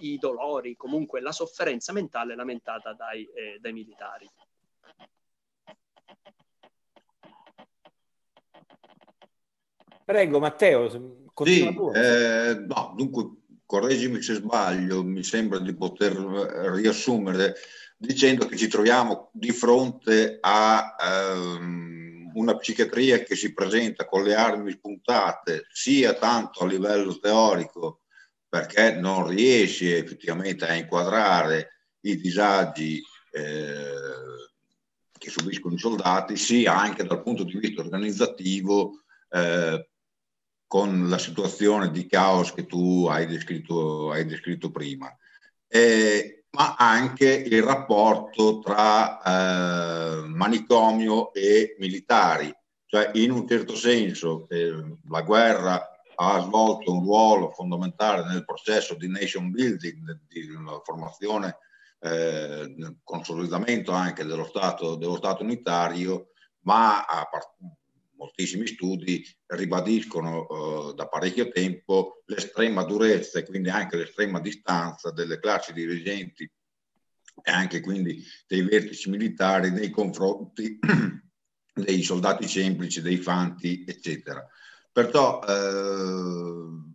[0.00, 4.28] i, dolori, comunque la sofferenza mentale lamentata dai, eh, dai militari.
[10.04, 13.30] Prego Matteo, continua sì, eh, no, dunque
[13.64, 17.54] correggimi se sbaglio, mi sembra di poter riassumere
[17.96, 24.34] dicendo che ci troviamo di fronte a ehm, una psichiatria che si presenta con le
[24.34, 28.00] armi spuntate sia tanto a livello teorico
[28.48, 31.68] perché non riesce effettivamente a inquadrare
[32.00, 33.92] i disagi eh,
[35.18, 39.88] che subiscono i soldati, sia anche dal punto di vista organizzativo eh,
[40.74, 45.06] con la situazione di caos che tu hai descritto, hai descritto prima,
[45.68, 52.52] eh, ma anche il rapporto tra eh, manicomio e militari.
[52.86, 58.94] Cioè, in un certo senso, eh, la guerra ha svolto un ruolo fondamentale nel processo
[58.94, 60.48] di nation building, di
[60.82, 61.58] formazione,
[62.00, 66.30] eh, consolidamento anche dello Stato, dello Stato unitario,
[66.62, 67.28] ma a,
[68.24, 75.38] moltissimi studi ribadiscono eh, da parecchio tempo l'estrema durezza e quindi anche l'estrema distanza delle
[75.38, 76.50] classi dirigenti
[77.42, 80.78] e anche quindi dei vertici militari nei confronti
[81.74, 84.46] dei soldati semplici, dei fanti, eccetera.
[84.90, 86.92] Perciò eh,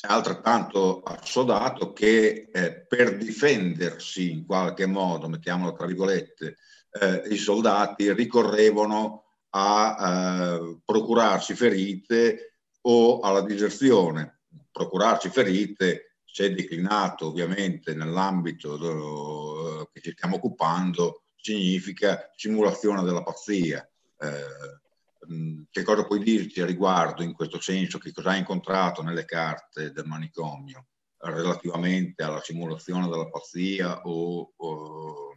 [0.00, 6.56] è altrettanto assodato che eh, per difendersi in qualche modo, mettiamolo tra virgolette,
[6.90, 14.40] eh, i soldati ricorrevano a eh, procurarsi ferite o alla diserzione.
[14.70, 23.88] Procurarsi ferite, se declinato ovviamente nell'ambito dello, che ci stiamo occupando, significa simulazione della pazzia.
[24.18, 27.98] Eh, mm, che cosa puoi dirci a riguardo in questo senso?
[27.98, 30.86] Che cosa hai incontrato nelle carte del manicomio
[31.22, 35.29] relativamente alla simulazione della pazzia o, o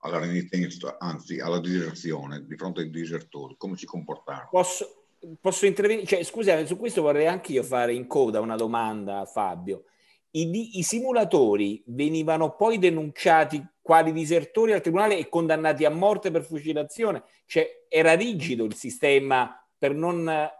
[0.00, 4.48] alla renitenza, anzi alla diserzione di fronte ai disertori, come si comportare?
[4.50, 5.04] Posso,
[5.40, 6.06] posso intervenire?
[6.06, 9.84] Cioè, scusate, su questo vorrei anche io fare in coda una domanda a Fabio.
[10.32, 16.44] I, I, simulatori venivano poi denunciati quali disertori al tribunale e condannati a morte per
[16.44, 17.24] fucilazione?
[17.46, 20.50] Cioè, era rigido il sistema per non eh,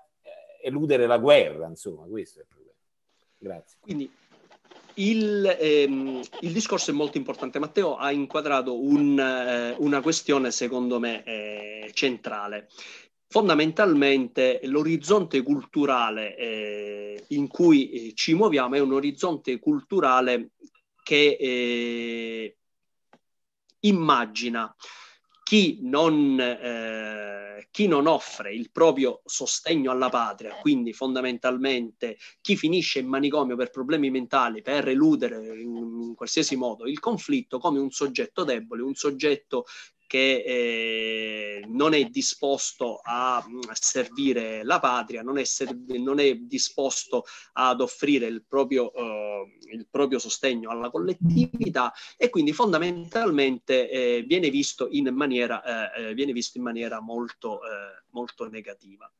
[0.64, 2.74] eludere la guerra, insomma, questo è il problema.
[3.38, 3.78] Grazie.
[3.80, 4.12] Quindi
[4.94, 7.58] il, ehm, il, discorso è molto importante.
[7.58, 12.68] Matteo ha inquadrato un, eh, una questione, secondo me, eh, centrale.
[13.28, 20.50] Fondamentalmente l'orizzonte culturale eh, in cui eh, ci muoviamo è un orizzonte culturale
[21.02, 22.56] che eh,
[23.80, 24.74] immagina
[25.50, 33.00] chi non, eh, chi non, offre il proprio sostegno alla patria, quindi fondamentalmente chi finisce
[33.00, 37.90] in manicomio per problemi mentali, per eludere in, in qualsiasi modo il conflitto, come un
[37.90, 39.64] soggetto debole, un soggetto
[40.10, 43.44] che eh, non è disposto a, a,
[43.74, 49.86] servire la patria, non è, serv- non è disposto ad offrire il proprio, eh, il
[49.88, 56.32] proprio, sostegno alla collettività e quindi fondamentalmente eh, viene, visto in maniera, eh, eh, viene
[56.32, 59.10] visto in maniera molto, eh, molto negativa.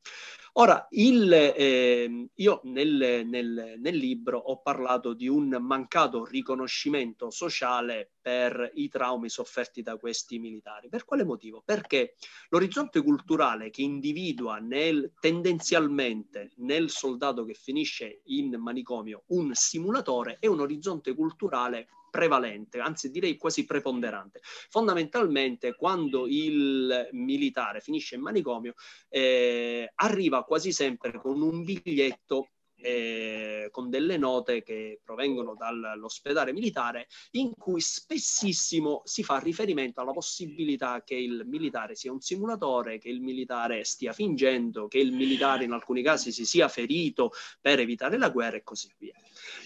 [0.55, 8.11] Ora, il, eh, io nel, nel, nel, libro ho parlato di un mancato riconoscimento sociale
[8.21, 10.89] per i traumi sofferti da questi militari.
[10.89, 11.63] Per quale motivo?
[11.65, 12.17] Perché
[12.49, 20.49] l'orizzonte culturale che individua nel, tendenzialmente nel soldato che finisce in manicomio un simulatore è
[20.49, 24.41] un orizzonte culturale prevalente, anzi direi quasi preponderante.
[24.69, 28.75] Fondamentalmente quando il militare finisce in manicomio
[29.09, 32.49] eh, arriva quasi sempre con un biglietto
[32.83, 40.13] eh, con delle note che provengono dall'ospedale militare in cui spessissimo si fa riferimento alla
[40.13, 45.65] possibilità che il militare sia un simulatore, che il militare stia fingendo, che il militare
[45.65, 49.15] in alcuni casi si sia ferito per evitare la guerra e così via.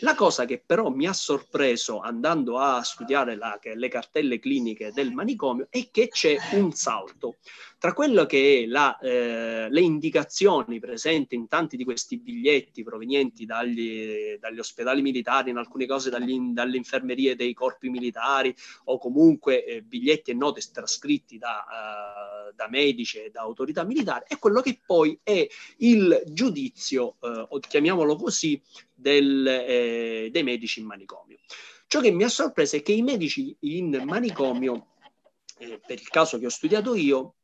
[0.00, 5.12] La cosa che però mi ha sorpreso andando a studiare la, le cartelle cliniche del
[5.12, 7.36] manicomio è che c'è un salto
[7.78, 13.44] tra quello che è la, eh, le indicazioni presenti in tanti di questi biglietti provenienti
[13.44, 18.54] dagli, dagli ospedali militari, in alcune cose dagli, dalle infermerie dei corpi militari
[18.84, 24.24] o comunque eh, biglietti e note trascritti da, uh, da, medici e da autorità militari,
[24.28, 25.46] è quello che poi è
[25.78, 28.60] il giudizio, eh, o chiamiamolo così,
[28.94, 31.38] del, eh, dei medici in manicomio.
[31.86, 34.86] Ciò che mi ha sorpreso è che i medici in manicomio,
[35.58, 37.34] eh, per il caso che ho studiato io,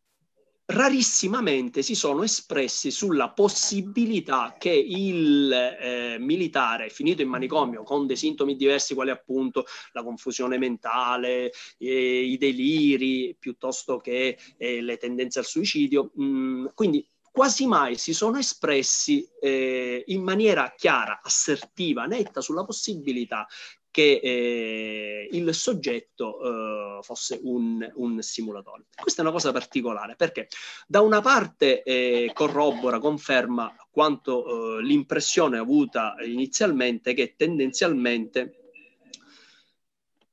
[0.71, 8.17] rarissimamente si sono espressi sulla possibilità che il eh, militare finito in manicomio con dei
[8.17, 15.41] sintomi diversi quali appunto la confusione mentale, eh, i deliri piuttosto che eh, le tendenze
[15.41, 22.05] al suicidio, mh, mm, quindi quasi mai si sono espressi eh, in maniera chiara, assertiva,
[22.07, 23.47] netta sulla possibilità
[23.91, 28.85] che eh, il soggetto eh, fosse un, un, simulatore.
[29.01, 30.49] Questa è una cosa particolare perché
[30.87, 38.60] da una parte eh, corrobora, conferma quanto eh, l'impressione avuta inizialmente che tendenzialmente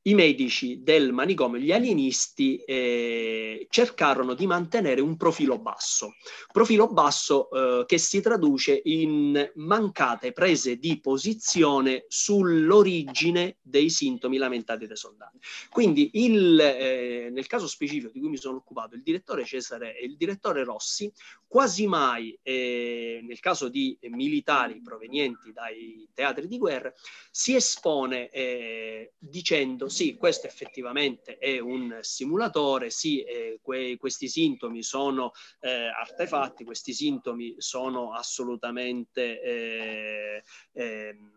[0.07, 6.15] i medici del manicomio, gli alienisti, eh, cercarono di mantenere un profilo basso,
[6.51, 14.87] profilo basso eh, che si traduce in mancate prese di posizione sull'origine dei sintomi lamentati
[14.87, 15.39] dai soldati.
[15.69, 20.05] Quindi il, eh, nel caso specifico di cui mi sono occupato, il direttore Cesare e
[20.05, 21.11] il direttore Rossi,
[21.45, 26.93] quasi mai eh, nel caso di militari provenienti dai teatri di guerra,
[27.29, 34.83] si espone eh, dicendo sì, questo effettivamente è un simulatore, sì, eh, que- questi sintomi
[34.83, 40.43] sono eh, artefatti, questi sintomi sono assolutamente eh,
[40.73, 41.31] ehm,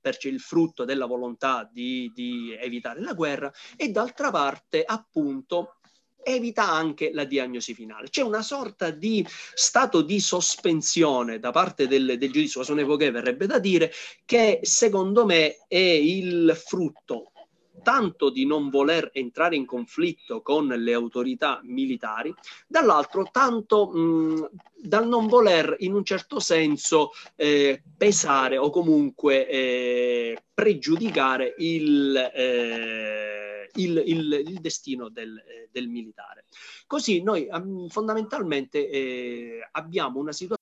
[0.00, 5.76] per il frutto della volontà di, di evitare la guerra e d'altra parte appunto
[6.22, 8.08] evita anche la diagnosi finale.
[8.08, 13.44] C'è una sorta di stato di sospensione da parte del, del giudizio, su un'epoca verrebbe
[13.44, 13.92] da dire,
[14.24, 17.31] che secondo me è il frutto
[17.82, 22.34] tanto di non voler entrare in conflitto con le autorità militari,
[22.66, 24.50] dall'altro tanto mh,
[24.82, 33.70] dal non voler in un certo senso eh, pesare o comunque eh, pregiudicare il, eh,
[33.74, 36.46] il, il, il destino del, eh, del, militare.
[36.86, 40.61] Così noi um, fondamentalmente eh, abbiamo una situazione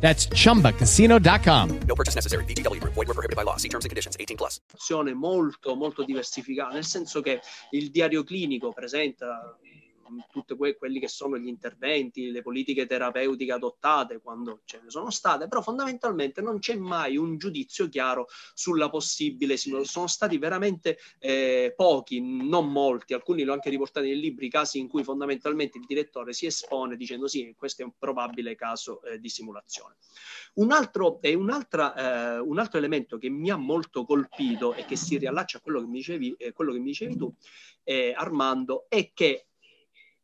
[0.00, 1.80] That's chumbacasino.com.
[1.86, 2.44] No purchase necessary.
[2.44, 2.80] BGW.
[2.82, 3.56] Void were prohibited by law.
[3.56, 4.60] See terms and conditions 18 plus.
[5.14, 7.40] Molto, molto diversificata, nel senso che
[7.70, 9.58] il diario clinico presenta
[10.30, 15.10] tutti que- quelli che sono gli interventi, le politiche terapeutiche adottate quando ce ne sono
[15.10, 19.92] state, però fondamentalmente non c'è mai un giudizio chiaro sulla possibile simulazione.
[19.92, 24.88] Sono stati veramente eh, pochi, non molti, alcuni l'ho anche riportati nei libri, casi in
[24.88, 29.28] cui fondamentalmente il direttore si espone dicendo sì, questo è un probabile caso eh, di
[29.28, 29.96] simulazione.
[30.54, 31.50] Un altro, eh, un
[32.58, 35.98] altro elemento che mi ha molto colpito e che si riallaccia a quello che mi
[35.98, 37.32] dicevi, eh, quello che mi dicevi tu,
[37.84, 39.47] eh, Armando, è che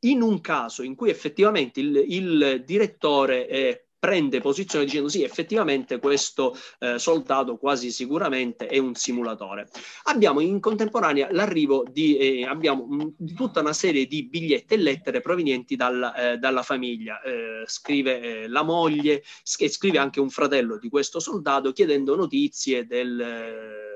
[0.04, 5.98] in un caso in cui effettivamente il, il direttore eh, prende posizione dicendo sì, effettivamente
[5.98, 9.66] questo eh, soldato quasi sicuramente è un simulatore.
[10.04, 14.76] Abbiamo in contemporanea l'arrivo di, eh, abbiamo, mh, di tutta una serie di biglietti e
[14.76, 17.22] lettere provenienti dal, eh, dalla famiglia.
[17.22, 23.93] Eh, scrive eh, la moglie, scrive anche un fratello di questo soldato chiedendo notizie del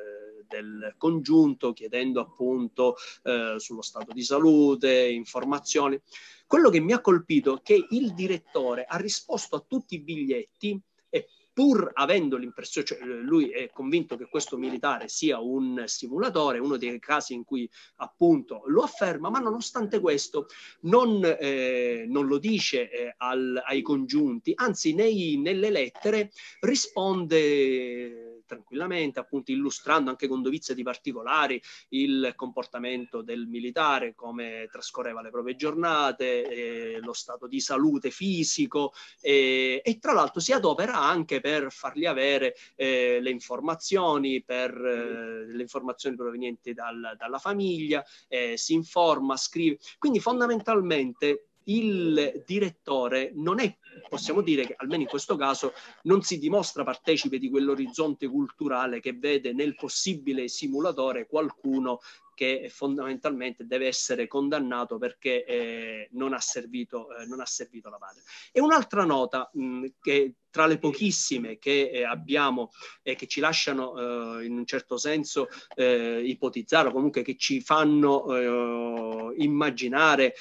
[0.48, 6.00] del congiunto, chiedendo appunto eh, sullo stato di salute, informazioni.
[6.46, 10.80] Quello che mi ha colpito è che il direttore ha risposto a tutti i biglietti
[11.10, 11.28] e
[11.58, 16.98] pur avendo l'impressione, cioè lui è convinto che questo militare sia un simulatore, uno dei
[17.00, 20.46] casi in cui appunto lo afferma, ma nonostante questo
[20.82, 26.30] non, eh, non lo dice eh, al, ai congiunti, anzi nei, nelle lettere
[26.60, 35.20] risponde tranquillamente, appunto illustrando anche con dovizia di particolari il comportamento del militare, come trascorreva
[35.22, 40.98] le proprie giornate, eh, lo stato di salute fisico eh, e tra l'altro si adopera
[40.98, 48.02] anche per fargli avere eh, le informazioni, per eh, le informazioni provenienti dal, dalla famiglia,
[48.28, 49.78] eh, si informa, scrive.
[49.98, 53.76] Quindi fondamentalmente il direttore non è,
[54.08, 59.12] possiamo dire che almeno in questo caso, non si dimostra partecipe di quell'orizzonte culturale che
[59.12, 62.00] vede nel possibile simulatore qualcuno
[62.38, 67.98] che fondamentalmente deve essere condannato perché eh, non, ha servito, eh, non ha servito la
[67.98, 68.22] madre.
[68.52, 72.70] E un'altra nota mh, che tra le pochissime che eh, abbiamo
[73.02, 77.60] e che ci lasciano eh, in un certo senso eh, ipotizzare o comunque che ci
[77.60, 80.34] fanno eh, immaginare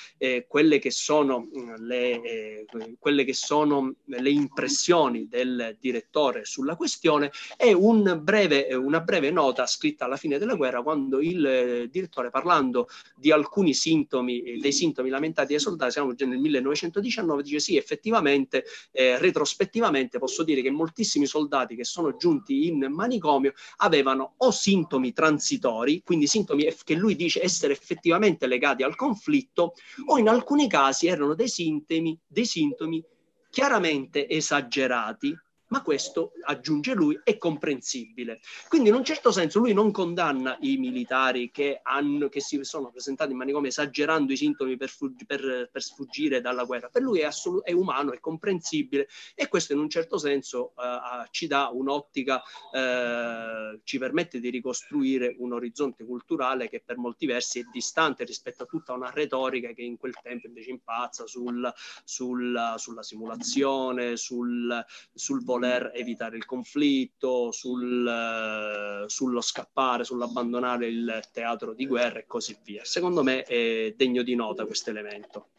[0.48, 2.66] quelle che sono le, eh,
[3.00, 9.66] quelle che sono le impressioni del direttore sulla questione è un breve, una breve nota
[9.66, 15.54] scritta alla fine della guerra quando il direttore parlando di alcuni sintomi, dei sintomi lamentati
[15.54, 21.76] dai soldati, siamo nel 1919, dice sì, effettivamente, eh, retrospettivamente posso dire che moltissimi soldati
[21.76, 27.74] che sono giunti in manicomio avevano o sintomi transitori, quindi sintomi che lui dice essere
[27.74, 29.74] effettivamente legati al conflitto,
[30.06, 33.04] o in alcuni casi erano dei sintomi, dei sintomi
[33.50, 35.36] chiaramente esagerati,
[35.68, 38.40] ma questo, aggiunge lui, è comprensibile.
[38.68, 42.90] Quindi in un certo senso lui non condanna i militari che, hanno, che si sono
[42.92, 46.90] presentati in manicomio esagerando i sintomi per, fuggi, per, per sfuggire dalla guerra.
[46.90, 51.28] Per lui è, assolu- è, umano, è comprensibile e questo in un certo senso uh,
[51.32, 52.42] ci dà un'ottica,
[52.72, 58.64] uh, ci permette di ricostruire un orizzonte culturale che per molti versi è distante rispetto
[58.64, 61.72] a tutta una retorica che in quel tempo invece impazza sul,
[62.04, 71.22] sul, sulla simulazione, sul, sul voler evitare il conflitto, sul, eh, sullo scappare, sull'abbandonare il
[71.34, 72.86] teatro di guerra e così via.
[72.86, 75.50] Secondo me è degno di nota questo elemento.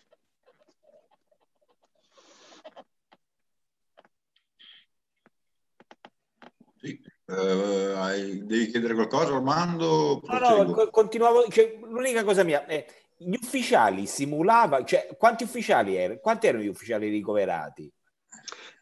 [6.80, 7.16] Sì.
[7.26, 10.22] Uh, devi chiedere qualcosa Armando?
[10.24, 12.86] No, no, continuavo, cioè, l'unica cosa mia, è
[13.18, 16.20] gli ufficiali simulavano, cioè quanti ufficiali erano?
[16.20, 17.92] Quanti erano gli ufficiali ricoverati?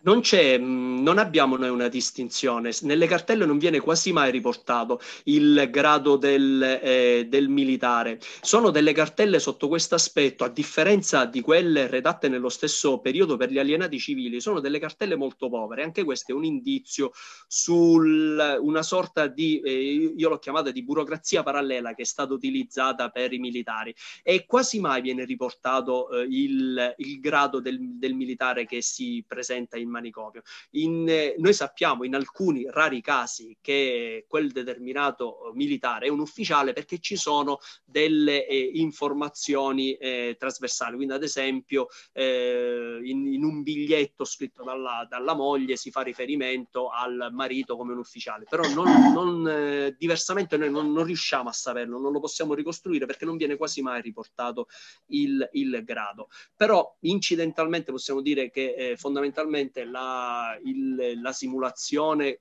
[0.03, 5.69] Non, mm, non abbiamo noi una distinzione, nelle cartelle non viene quasi mai riportato il
[5.71, 8.21] grado del, eh, del militare.
[8.41, 13.51] Sono delle cartelle sotto questo aspetto, a differenza di quelle redatte nello stesso periodo per
[13.51, 15.83] gli alienati civili, sono delle cartelle molto povere.
[15.83, 17.13] Anche questo è un indizio
[17.47, 23.09] su una sorta di, eh, io l'ho chiamata di burocrazia parallela che è stata utilizzata
[23.11, 28.67] per i militari e quasi mai viene riportato eh, il, il, grado del, del militare
[28.67, 30.43] che si presenta in manicomio.
[30.73, 36.73] In, eh, noi sappiamo in alcuni rari casi che quel determinato militare è un ufficiale
[36.73, 40.97] perché ci sono delle eh, informazioni eh, trasversali.
[40.97, 46.89] Quindi, ad esempio, eh, in, in, un biglietto scritto dalla, dalla, moglie si fa riferimento
[46.89, 51.53] al marito come un ufficiale, però non, non, eh, diversamente noi non, non, riusciamo a
[51.53, 54.69] saperlo, non lo possiamo ricostruire perché non viene quasi mai riportato
[55.09, 56.29] il, il grado.
[56.55, 58.97] Però incidentalmente possiamo dire che eh,
[59.77, 62.41] fondamentalmente la, il, la simulazione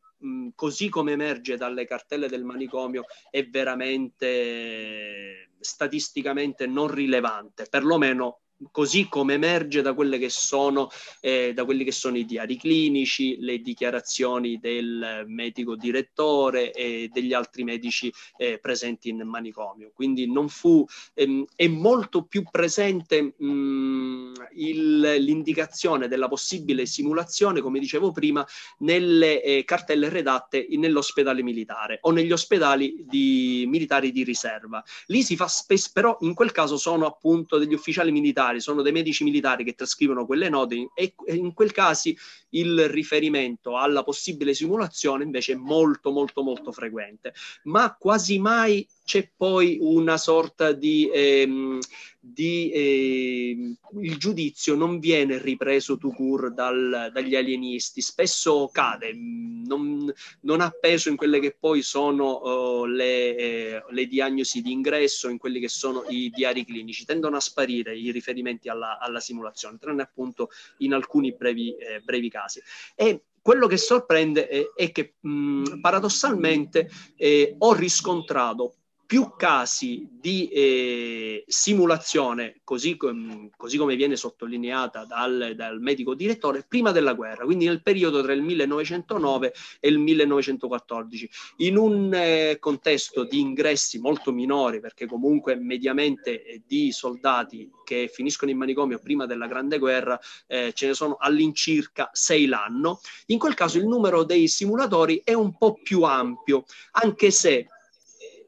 [0.56, 8.40] così come emerge dalle cartelle del manicomio è veramente statisticamente non rilevante, perlomeno
[8.72, 9.96] così come emerge da,
[10.28, 10.90] sono,
[11.20, 17.34] eh, da quelli che sono i diari clinici, le dichiarazioni del medico direttore e degli
[17.34, 19.92] altri medici eh, presenti in manicomio.
[19.94, 27.62] Quindi non fu, ehm, è molto più presente mh, mm, il, l'indicazione della possibile simulazione,
[27.62, 28.46] come dicevo prima,
[28.80, 34.84] nelle eh, cartelle redatte nell'ospedale militare o negli ospedali di, militari di riserva.
[35.08, 38.82] Lì si fa spesso, però in quel caso sono appunto degli ufficiali militari militari, sono
[38.82, 42.12] dei medici militari che trascrivono quelle note e in quel caso
[42.50, 47.34] il riferimento alla possibile simulazione invece è molto molto molto frequente,
[47.64, 51.80] ma quasi mai c'è poi una sorta di, ehm,
[52.20, 60.12] di eh, il giudizio non viene ripreso tu cur dal, dagli alienisti, spesso cade, non,
[60.42, 65.30] non, ha peso in quelle che poi sono uh, le, eh, le, diagnosi di ingresso,
[65.30, 69.78] in quelli che sono i diari clinici, tendono a sparire i riferimenti alla, alla simulazione,
[69.78, 70.50] tranne appunto
[70.80, 72.60] in alcuni brevi, eh, brevi casi.
[72.96, 80.48] E quello che sorprende è, è che mh, paradossalmente eh, ho riscontrato più casi di
[80.48, 87.46] eh, simulazione, così, com- così, come viene sottolineata dal, dal, medico direttore, prima della guerra,
[87.46, 94.00] quindi nel periodo tra il 1909 e il 1914, in un eh, contesto di ingressi
[94.00, 99.78] molto minori, perché comunque mediamente eh, di soldati che finiscono in manicomio prima della Grande
[99.78, 105.22] Guerra eh, ce ne sono all'incirca sei l'anno, in quel caso il numero dei simulatori
[105.24, 107.68] è un po' più ampio, anche se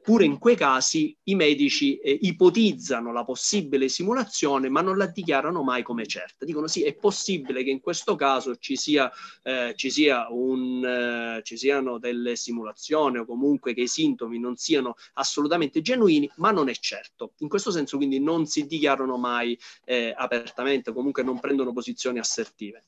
[0.07, 5.63] Pure in quei casi i medici eh, ipotizzano la possibile simulazione, ma non la dichiarano
[5.63, 6.45] mai come certa.
[6.45, 9.11] Dicono sì, è possibile che in questo caso ci, sia,
[9.43, 14.55] eh, ci, sia un, eh, ci siano delle simulazioni o comunque che i sintomi non
[14.55, 17.33] siano assolutamente genuini, ma non è certo.
[17.39, 22.85] In questo senso quindi non si dichiarano mai eh, apertamente, comunque non prendono posizioni assertive.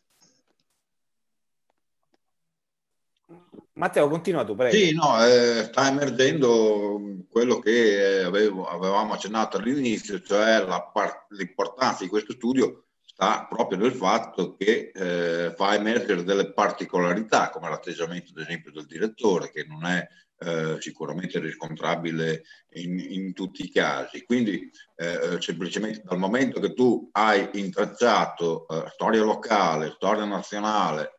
[3.79, 4.75] Matteo, continua tu, prego.
[4.75, 12.09] Sì, no, eh, sta emergendo quello che avevo, avevamo accennato all'inizio, cioè par- l'importanza di
[12.09, 18.41] questo studio sta proprio nel fatto che eh, fa emergere delle particolarità, come l'atteggiamento, ad
[18.41, 20.05] esempio, del direttore, che non è
[20.39, 24.25] eh, sicuramente riscontrabile in, in, tutti i casi.
[24.25, 31.18] Quindi, eh, semplicemente dal momento che tu hai intracciato eh, storia locale, storia nazionale,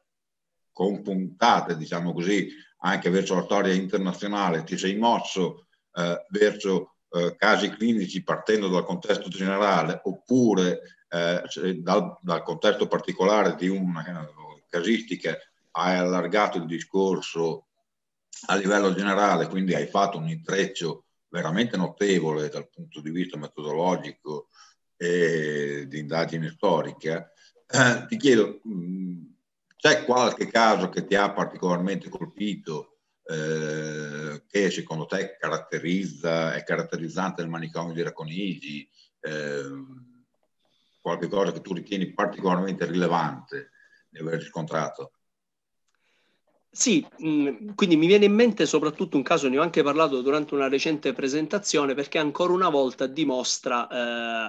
[0.73, 2.49] con puntate, diciamo così,
[2.79, 8.85] anche verso la storia internazionale, ti sei mosso eh, verso eh, casi clinici partendo dal
[8.85, 11.43] contesto generale oppure eh,
[11.81, 15.37] dal, dal, contesto particolare di una eh, casistica
[15.73, 17.67] hai allargato il discorso
[18.47, 24.49] a livello generale, quindi hai fatto un intreccio veramente notevole dal punto di vista metodologico
[24.97, 27.31] e di indagine storica,
[27.67, 29.30] eh, ti chiedo, mh,
[29.81, 37.41] c'è qualche caso che ti ha particolarmente colpito, eh, che secondo te caratterizza, è caratterizzante
[37.41, 38.87] del manicomio di Racconigi?
[39.21, 39.63] Eh,
[41.01, 43.71] qualche cosa che tu ritieni particolarmente rilevante
[44.11, 45.13] di aver riscontrato?
[46.73, 50.55] Sì, mh, quindi mi viene in mente soprattutto un caso, ne ho anche parlato durante
[50.55, 53.89] una recente presentazione, perché ancora una volta dimostra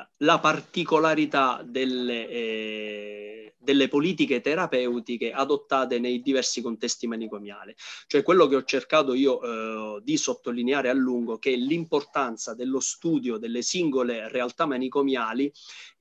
[0.03, 7.74] eh, la particolarità delle, eh, delle politiche terapeutiche adottate nei diversi contesti manicomiali.
[8.05, 12.80] Cioè quello che ho cercato io eh, di sottolineare a lungo, che è l'importanza dello
[12.80, 15.51] studio delle singole realtà manicomiali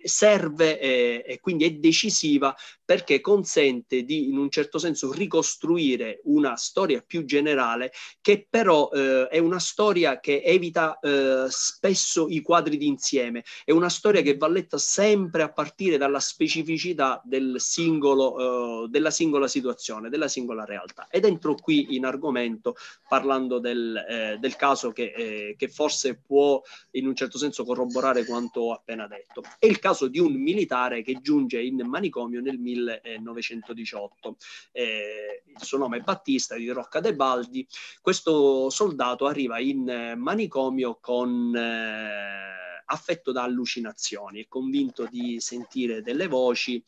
[0.03, 6.57] serve eh, e quindi è decisiva perché consente di in un certo senso ricostruire una
[6.57, 12.77] storia più generale che però eh, è una storia che evita eh, spesso i quadri
[12.77, 18.89] d'insieme, è una storia che va letta sempre a partire dalla specificità del singolo, eh,
[18.89, 21.07] della singola situazione, della singola realtà.
[21.11, 22.75] Ed entro qui in argomento
[23.09, 26.61] parlando del, eh, del caso che, eh, che forse può
[26.93, 29.43] in un certo senso corroborare quanto ho appena detto.
[29.59, 34.37] È il caso caso di un militare che giunge in manicomio nel 1918.
[34.73, 37.67] Eh, il suo nome è Battista di Rocca de Baldi.
[38.01, 41.55] Questo soldato arriva in manicomio con...
[41.55, 42.59] Eh,
[42.93, 46.83] affetto da allucinazioni, è convinto di sentire delle voci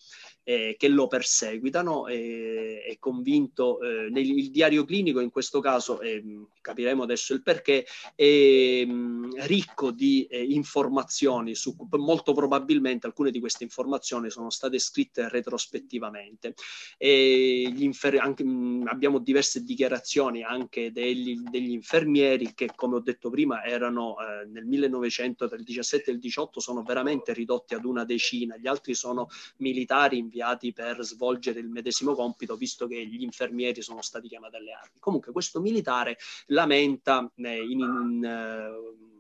[0.45, 2.07] eh, che lo perseguitano.
[2.07, 7.43] Eh, è convinto, eh, nel il diario clinico in questo caso, ehm, capiremo adesso il
[7.43, 14.31] perché, è mh, mm, ricco di eh, informazioni, su, molto probabilmente alcune di queste informazioni
[14.31, 16.55] sono state scritte retrospettivamente.
[16.99, 23.31] Infer- anche, mh, mm, abbiamo diverse dichiarazioni anche degli, degli, infermieri che, come ho detto
[23.31, 27.85] prima, erano eh, nel 1900, tra il 17 e il 18, sono veramente ridotti ad
[27.85, 29.29] una decina, gli altri sono
[29.59, 34.73] militari inviati per svolgere il medesimo compito, visto che gli infermieri sono stati chiamati alle
[34.73, 34.99] armi.
[34.99, 36.17] Comunque questo militare
[36.47, 39.12] lamenta eh, in, in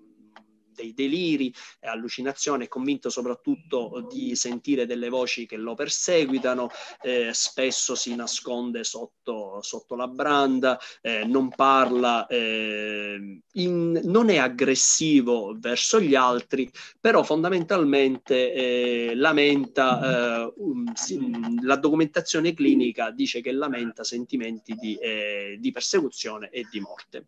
[0.75, 6.71] dei deliri, allucinazione, è convinto soprattutto di sentire delle voci che lo perseguitano,
[7.03, 14.39] eh, spesso si nasconde sotto, sotto la branda, eh, non parla, eh, in, non è
[14.39, 16.71] aggressivo verso gli altri,
[17.01, 21.19] però fondamentalmente eh, lamenta, eh, um, si,
[21.63, 27.27] la documentazione clinica dice che lamenta sentimenti di, eh, di persecuzione e di morte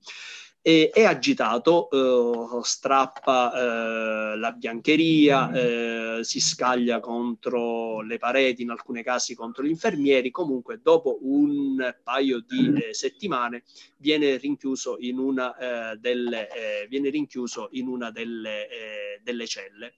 [0.66, 8.70] e, è agitato, eh, strappa eh, la biancheria, eh, si scaglia contro le pareti, in
[8.70, 13.64] alcuni casi contro gli infermieri, comunque dopo un paio di eh, settimane
[13.98, 15.54] viene rinchiuso in una,
[15.92, 19.94] eh, delle, eh, viene rinchiuso in una delle, delle celle.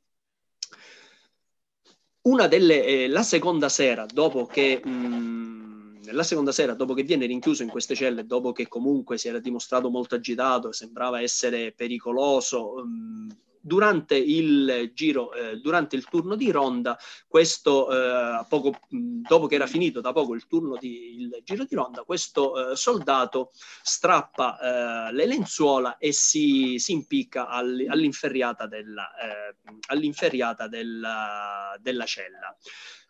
[2.22, 5.76] Una delle, la seconda sera, dopo che mh,
[6.07, 9.28] mm, nella seconda sera, dopo che viene rinchiuso in queste celle, dopo che comunque si
[9.28, 13.28] era dimostrato molto agitato, sembrava essere pericoloso, um,
[13.66, 16.96] durante il giro, eh, durante il turno di ronda,
[17.26, 21.74] questo eh, poco, dopo che era finito da poco il turno di il giro di
[21.74, 23.50] ronda, questo eh, soldato
[23.82, 29.57] strappa eh, le lenzuola e si, si impicca all, all'inferriata, della, eh,
[29.88, 32.57] all'inferriata della, della cella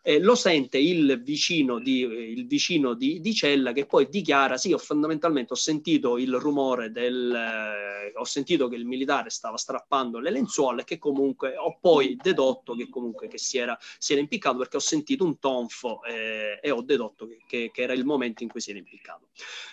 [0.09, 4.73] eh, lo sente il vicino, di, il vicino di, di, Cella che poi dichiara sì,
[4.73, 7.35] ho fondamentalmente ho sentito il rumore del...
[7.35, 12.17] Eh, ho sentito che il militare stava strappando le lenzuola e che comunque ho poi
[12.23, 16.61] dedotto che comunque che si, era, si era impiccato perché ho sentito un tonfo eh,
[16.63, 19.27] e ho dedotto che, che, che, era il momento in cui si era impiccato.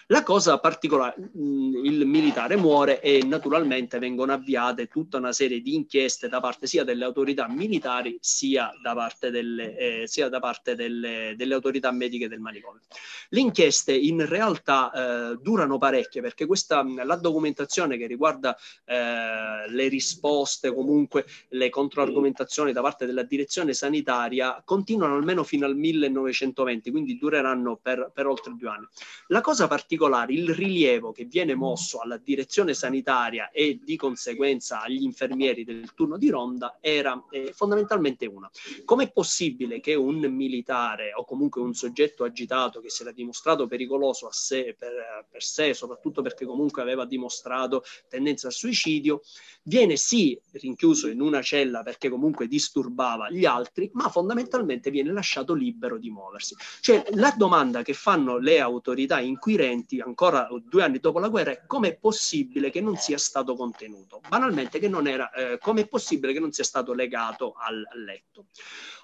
[0.08, 5.76] La cosa particolare, mh, il militare muore e naturalmente vengono avviate tutta una serie di
[5.76, 9.78] inchieste da parte sia delle autorità militari sia da parte delle...
[9.78, 12.82] Eh, sia da parte delle, delle autorità mediche del manicomio.
[13.30, 18.56] Le inchieste in realtà eh, durano parecchie perché questa, la documentazione che riguarda
[18.86, 25.76] eh, le risposte, comunque le controargomentazioni da parte della direzione sanitaria continuano almeno fino al
[25.76, 28.88] 1920, quindi dureranno per, per oltre due anni.
[29.28, 35.04] La cosa particolare, il rilievo che viene mosso alla direzione sanitaria e di conseguenza agli
[35.04, 38.50] infermieri del turno di ronda era eh, fondamentalmente una.
[38.86, 43.68] Com'è possibile che un un militare o comunque un soggetto agitato che si era dimostrato
[43.68, 49.22] pericoloso a sé, per, per sé, soprattutto perché comunque aveva dimostrato tendenza al suicidio,
[49.64, 55.54] viene sì rinchiuso in una cella perché comunque disturbava gli altri, ma fondamentalmente viene lasciato
[55.54, 56.56] libero di muoversi.
[56.82, 61.66] Cioè la domanda che fanno le autorità inquirenti ancora due anni dopo la guerra è
[61.66, 64.22] come è possibile che non sia stato contenuto?
[64.28, 68.04] Banalmente che non era, eh, come è possibile che non sia stato legato al, al
[68.04, 68.48] letto?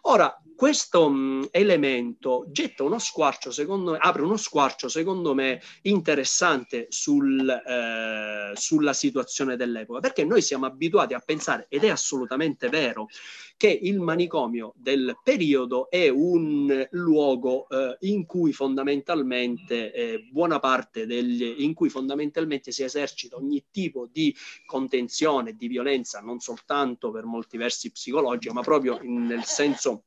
[0.04, 6.88] Ora, questo mh, elemento getta uno squarcio, secondo me, apre uno squarcio, secondo me, interessante
[6.90, 13.08] sul, eh, sulla situazione dell'epoca, perché noi siamo abituati a pensare, ed è assolutamente vero,
[13.56, 21.06] che il manicomio del periodo è un luogo eh, in cui fondamentalmente eh, buona parte
[21.06, 24.36] degli, in cui fondamentalmente si esercita ogni tipo di
[24.66, 29.99] contenzione, di violenza, non soltanto per molti versi psicologica, ma proprio in, nel senso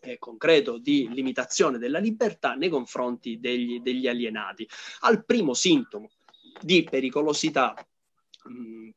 [0.00, 4.68] eh, concreto di limitazione della libertà nei confronti degli, degli alienati.
[5.00, 6.10] Al primo sintomo
[6.60, 7.74] di pericolosità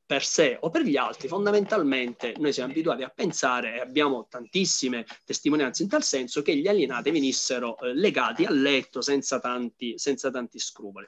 [0.05, 5.05] per sé o per gli altri, fondamentalmente noi siamo abituati a pensare e abbiamo tantissime
[5.25, 10.29] testimonianze in tal senso che gli alienati venissero eh, legati al letto senza tanti, senza
[10.29, 11.07] tanti scrupoli.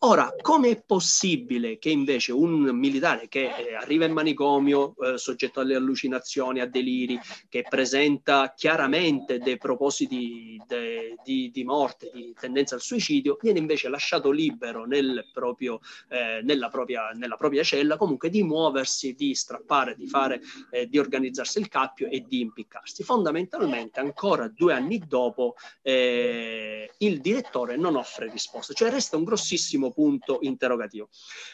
[0.00, 5.60] Ora, come è possibile che invece un militare che eh, arriva in manicomio eh, soggetto
[5.60, 7.18] alle allucinazioni, a deliri,
[7.48, 13.88] che presenta chiaramente dei propositi de, di, di, morte, di tendenza al suicidio, viene invece
[13.88, 15.80] lasciato libero nel proprio,
[16.10, 20.98] eh, nella, propria, nella propria cella, comunque di muoversi, di strappare, di fare, eh, di
[20.98, 23.02] organizzarsi il cappio e di impiccarsi.
[23.02, 29.83] Fondamentalmente, ancora due anni dopo, eh, il direttore non offre risposta, cioè resta un grossissimo
[29.90, 31.08] punto interrogativo.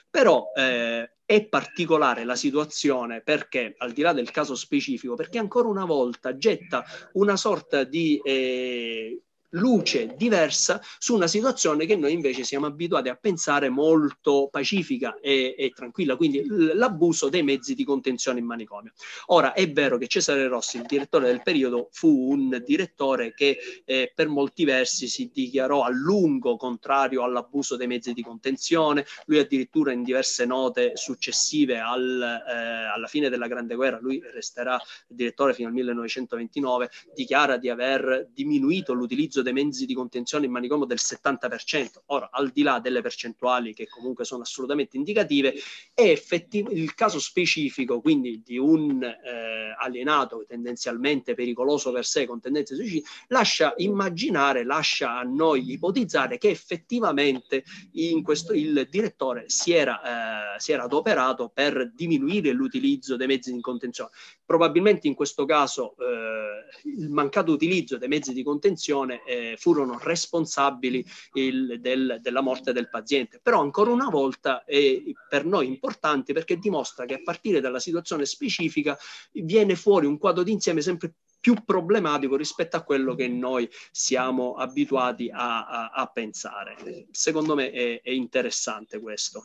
[0.09, 5.69] Però eh, è particolare la situazione perché, al di là del caso specifico, perché ancora
[5.69, 9.20] una volta getta una sorta di eh,
[9.51, 15.55] luce diversa su una situazione che noi invece siamo abituati a pensare molto pacifica e,
[15.57, 18.93] e tranquilla, quindi l'abuso dei mezzi di contenzione in manicomio.
[19.27, 24.13] Ora è vero che Cesare Rossi, il direttore del periodo, fu un direttore che eh,
[24.15, 29.93] per molti versi si dichiarò a lungo contrario all'abuso dei mezzi di contenzione, lui addirittura
[29.93, 32.53] in diverse note successive al, eh,
[32.95, 38.93] alla fine della Grande Guerra, lui resterà direttore fino al 1929, dichiara di aver diminuito
[38.93, 42.03] l'utilizzo l'utilizzo dei mezzi di contenzione in manicomio del 70%.
[42.07, 45.55] Ora, al di là delle percentuali che comunque sono assolutamente indicative,
[45.95, 52.41] è effettiv- il caso specifico, quindi di un eh, alienato tendenzialmente pericoloso per sé con
[52.41, 59.73] tendenze suicide, lascia immaginare, lascia a noi ipotizzare che effettivamente in questo, il direttore si
[59.73, 64.11] era, eh, si era adoperato per diminuire l'utilizzo dei mezzi di contenzione.
[64.45, 71.05] Probabilmente in questo caso eh, il mancato utilizzo dei mezzi di contenzione eh, furono responsabili
[71.35, 73.39] il, del, della morte del paziente.
[73.41, 78.27] Però ancora una volta è per noi importante perché dimostra che a partire dalla situazione
[78.27, 78.99] specifica
[79.33, 85.31] viene fuori un quadro d'insieme sempre più problematico rispetto a quello che noi siamo abituati
[85.33, 87.07] a, a, a pensare.
[87.13, 89.45] Secondo me è, è interessante questo.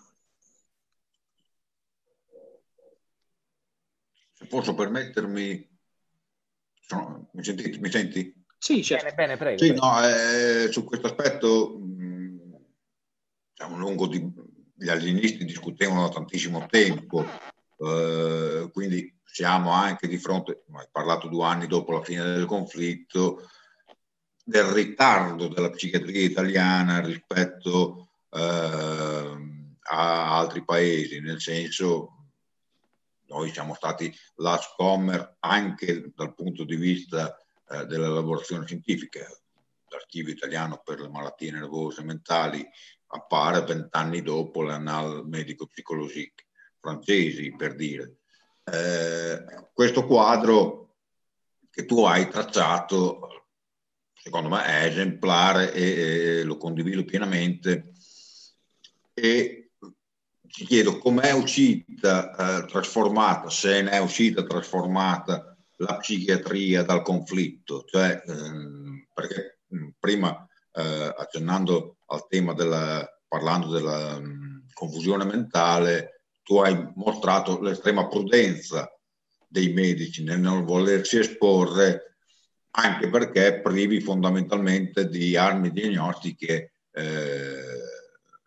[4.33, 5.69] Se posso permettermi,
[6.81, 8.44] sono, mi, sentite, mi senti?
[8.65, 9.03] Sì, certo.
[9.03, 9.57] Bene, bene, prego.
[9.59, 9.85] Sì, prego.
[9.85, 12.57] no, eh, su questo aspetto mh,
[13.51, 14.27] diciamo, lungo di,
[14.73, 17.23] gli alienisti discutevano da tantissimo tempo,
[17.77, 23.47] eh, quindi siamo anche di fronte, hai parlato due anni dopo la fine del conflitto,
[24.43, 29.37] del ritardo della psichiatria italiana rispetto eh,
[29.79, 32.13] a altri paesi, nel senso
[33.27, 37.37] noi siamo stati la scommer anche dal punto di vista
[37.69, 39.25] eh, della lavorazione scientifica.
[39.87, 42.67] L'archivio italiano per le malattie nervose mentali
[43.07, 46.45] appare vent'anni dopo l'Annal medico-psicologique
[46.79, 48.17] francesi, per dire.
[48.63, 49.43] Eh,
[49.73, 50.95] questo quadro
[51.69, 53.45] che tu hai tracciato,
[54.13, 57.91] secondo me, è esemplare e, e lo condivido pienamente.
[59.13, 59.71] E
[60.41, 67.83] ti chiedo com'è uscita eh, trasformata, se ne è uscita trasformata la psichiatria dal conflitto,
[67.85, 69.59] cioè, ehm, perché
[69.99, 78.07] prima eh, accennando al tema della, parlando della mh, confusione mentale, tu hai mostrato l'estrema
[78.07, 78.89] prudenza
[79.47, 82.17] dei medici nel non volersi esporre,
[82.71, 87.79] anche perché privi fondamentalmente di armi diagnostiche eh,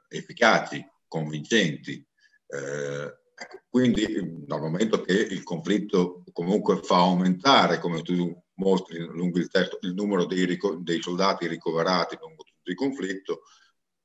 [0.09, 2.05] efficaci, convincenti.
[2.47, 9.39] Eh, Ecco, quindi dal momento che il conflitto comunque fa aumentare, come tu mostri lungo
[9.39, 13.43] il testo, il numero dei, rico- dei soldati ricoverati lungo tutto il conflitto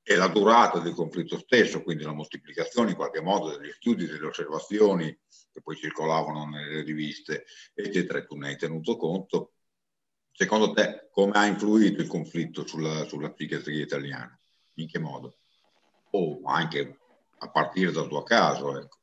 [0.04, 4.28] e la durata del conflitto stesso, quindi la moltiplicazione in qualche modo degli studi, delle
[4.28, 5.18] osservazioni
[5.52, 9.54] che poi circolavano nelle riviste, eccetera, e tu ne hai tenuto conto.
[10.32, 14.40] Secondo te come ha influito il conflitto sulla, sulla psichiatria italiana?
[14.76, 15.38] In che modo?
[16.12, 17.00] O anche
[17.38, 18.98] a partire dal tuo caso, ecco.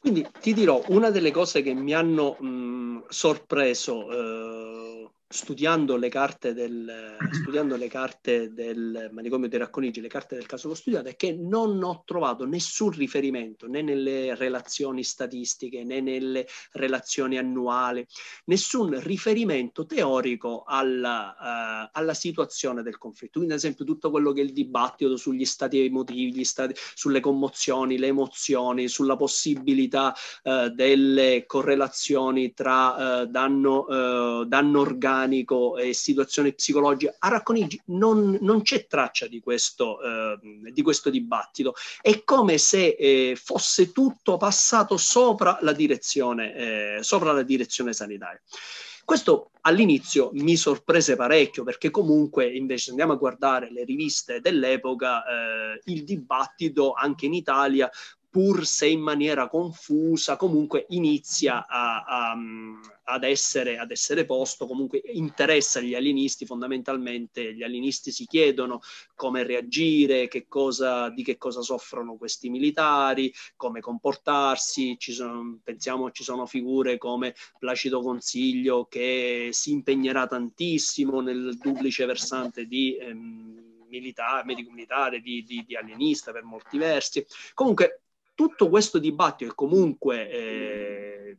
[0.00, 4.79] Quindi ti dirò, una delle cose che mi hanno mh, sorpreso eh,
[5.32, 10.66] studiando le carte del, studiando le carte del manicomio di Racconigi, le carte del caso
[10.66, 16.00] che ho studiato, è che non ho trovato nessun riferimento né nelle relazioni statistiche né
[16.00, 18.04] nelle relazioni annuali,
[18.46, 23.38] nessun riferimento teorico alla, uh, alla situazione del conflitto.
[23.38, 27.98] Quindi, ad esempio, tutto quello che è il dibattito sugli stati emotivi, stati, sulle commozioni,
[27.98, 30.12] le emozioni, sulla possibilità
[30.42, 38.38] uh, delle correlazioni tra uh, danno, danno organico organico e situazione psicologica, a Racconigi non,
[38.40, 40.38] non c'è traccia di questo, eh,
[40.72, 41.74] di questo, dibattito.
[42.00, 48.40] È come se eh, fosse tutto passato sopra la direzione, eh, sopra la direzione sanitaria.
[49.04, 55.80] Questo all'inizio mi sorprese parecchio perché comunque invece andiamo a guardare le riviste dell'epoca, eh,
[55.86, 57.90] il dibattito anche in Italia
[58.30, 62.36] pur se in maniera confusa, comunque inizia a, a,
[63.04, 68.80] ad, essere, ad, essere, posto, comunque interessa gli alienisti, fondamentalmente gli alienisti si chiedono
[69.16, 76.12] come reagire, che cosa, di che cosa soffrono questi militari, come comportarsi, ci sono, pensiamo
[76.12, 82.96] ci sono figure come Placido Consiglio che si impegnerà tantissimo nel duplice versante di...
[82.96, 87.26] Ehm, militare, medico-militare, di, di, di alienista per molti versi.
[87.54, 88.02] Comunque
[88.34, 91.36] tutto questo dibattito che comunque eh,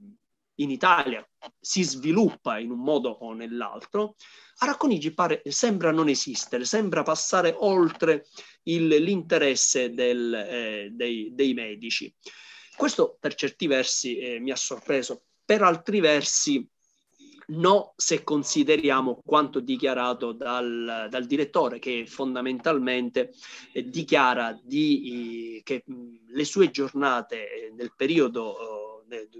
[0.55, 1.27] in Italia
[1.59, 4.15] si sviluppa in un modo o nell'altro,
[4.57, 8.27] a Racconigi pare, sembra non esistere, sembra passare oltre
[8.63, 12.13] il, l'interesse del, eh, dei, dei, medici.
[12.75, 16.67] Questo per certi versi eh, mi ha sorpreso, per altri versi
[17.51, 23.31] no se consideriamo quanto dichiarato dal, dal direttore che fondamentalmente
[23.73, 28.90] eh, dichiara di, eh, che mh, le sue giornate eh, nel periodo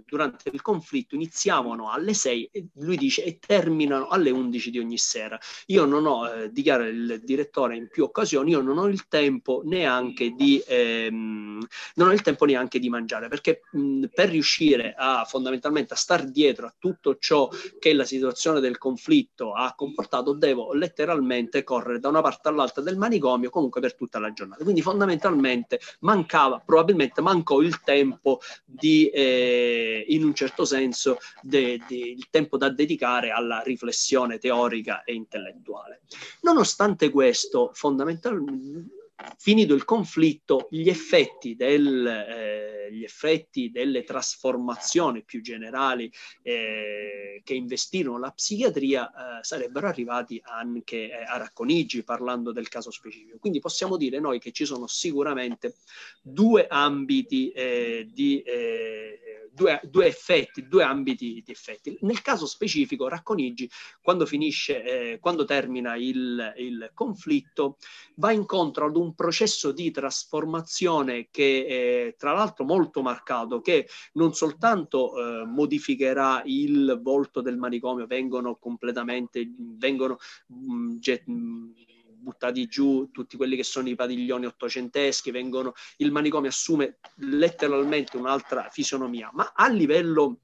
[0.06, 4.98] durante il conflitto iniziavano alle 6 e lui dice e terminano alle 11 di ogni
[4.98, 5.40] sera.
[5.68, 9.62] Io non ho, eh, dichiara il direttore in più occasioni, io non ho il tempo
[9.66, 11.66] neanche di, ehm,
[11.96, 16.30] non ho il tempo neanche di mangiare perché mh, per riuscire a fondamentalmente a star
[16.30, 17.50] dietro a tutto ciò
[17.80, 22.98] che la situazione del conflitto ha comportato, devo letteralmente correre da una parte all'altra del
[22.98, 24.64] manicomio comunque per tutta la giornata.
[24.64, 29.10] Quindi fondamentalmente mancava, probabilmente mancò il tempo di...
[29.10, 29.61] Eh,
[30.08, 36.02] in un certo senso de, de, il tempo da dedicare alla riflessione teorica e intellettuale.
[36.42, 39.00] Nonostante questo, fondamentalmente
[39.38, 47.54] finito il conflitto, gli effetti, del, eh, gli effetti, delle trasformazioni più generali eh, che
[47.54, 53.38] investirono la psichiatria eh, sarebbero arrivati anche eh, a Racconigi, parlando del caso specifico.
[53.40, 55.76] Quindi possiamo dire noi che ci sono sicuramente
[56.22, 61.98] due ambiti eh, di eh, due, due, effetti, due ambiti di effetti.
[62.02, 63.70] Nel caso specifico, Racconigi,
[64.02, 67.78] quando finisce, eh, quando termina il, il, conflitto,
[68.16, 74.34] va incontro ad un processo di trasformazione che è tra l'altro molto marcato, che non
[74.34, 81.90] soltanto eh, modificherà il volto del manicomio, vengono completamente, vengono mh, get, mh,
[82.22, 88.68] buttati giù tutti quelli che sono i padiglioni ottocenteschi, vengono, il manicomio assume letteralmente un'altra
[88.70, 90.40] fisionomia, ma a livello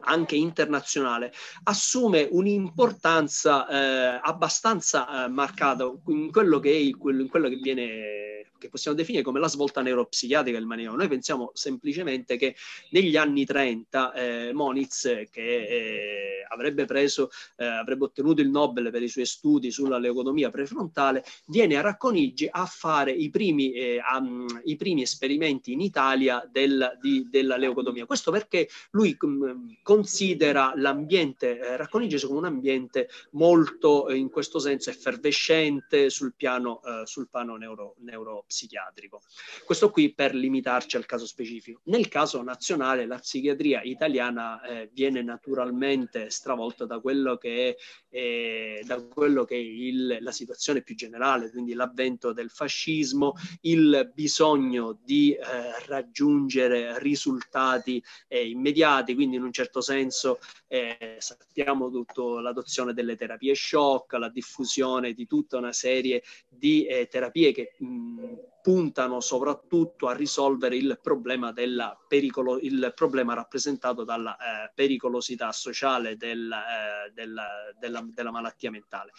[0.00, 1.32] anche internazionale,
[1.64, 8.68] assume un'importanza eh, abbastanza eh, marcata in quello, che è, in quello che viene che
[8.68, 10.98] possiamo definire come la svolta neuropsichiatrica del manicomio.
[10.98, 12.54] Noi pensiamo semplicemente che
[12.90, 19.02] negli anni 30 eh, Moniz, che eh, avrebbe preso, eh, avrebbe ottenuto il Nobel per
[19.02, 24.22] i suoi studi sulla leucotomia prefrontale, viene a Racconigi a fare i primi, eh, a,
[24.64, 28.06] i primi esperimenti in Italia del, di, della leucotomia.
[28.06, 34.58] Questo perché lui um, considera l'ambiente eh, racconigese come un ambiente molto, eh, in questo
[34.58, 39.22] senso, effervescente sul piano, sul piano neuro, neuro psichiatrico.
[39.64, 41.80] Questo qui per limitarci al caso specifico.
[41.84, 47.76] Nel caso nazionale la psichiatria italiana eh, viene naturalmente stravolta da quello che è,
[48.08, 54.10] eh, da quello che è il, la situazione più generale, quindi l'avvento del fascismo, il
[54.12, 55.42] bisogno di eh,
[55.86, 63.54] raggiungere risultati eh, immediati, quindi in un certo senso eh, sappiamo tutto l'adozione delle terapie
[63.54, 70.14] shock, la diffusione di tutta una serie di eh, terapie che mh, puntano soprattutto a
[70.14, 77.46] risolvere il problema, della pericolo, il problema rappresentato dalla eh, pericolosità sociale del, eh, della,
[77.78, 79.12] della, della, malattia mentale.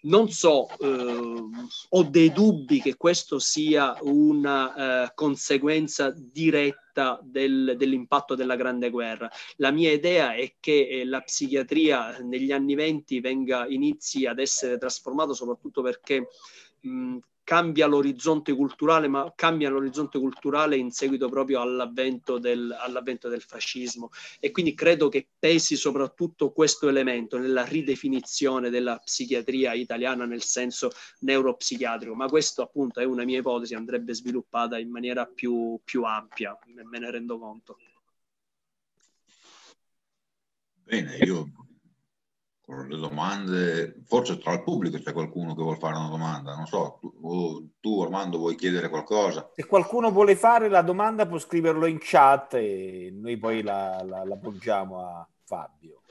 [0.00, 1.40] Non so, eh,
[1.88, 9.28] ho dei dubbi che questo sia una eh, conseguenza diretta del, dell'impatto della Grande Guerra.
[9.56, 14.78] La mia idea è che eh, la psichiatria negli anni venti venga, inizi ad essere
[14.78, 16.28] trasformata soprattutto perché
[16.80, 17.18] mh,
[17.48, 24.10] cambia l'orizzonte culturale, ma cambia l'orizzonte culturale in seguito proprio all'avvento del, all'avvento del fascismo.
[24.38, 30.90] E quindi credo che pesi soprattutto questo elemento nella ridefinizione della psichiatria italiana nel senso
[31.20, 32.14] neuropsichiatrico.
[32.14, 36.98] Ma questo appunto è una mia ipotesi, andrebbe sviluppata in maniera più, più ampia, me
[36.98, 37.78] ne rendo conto.
[40.84, 41.50] Bene, io
[42.68, 46.98] le domande, forse tra il pubblico c'è qualcuno che vuole fare una domanda, non so,
[47.00, 49.50] tu, tu Armando vuoi chiedere qualcosa?
[49.54, 54.22] Se qualcuno vuole fare la domanda può scriverlo in chat e noi poi la, la,
[54.24, 56.02] la poggiamo a Fabio.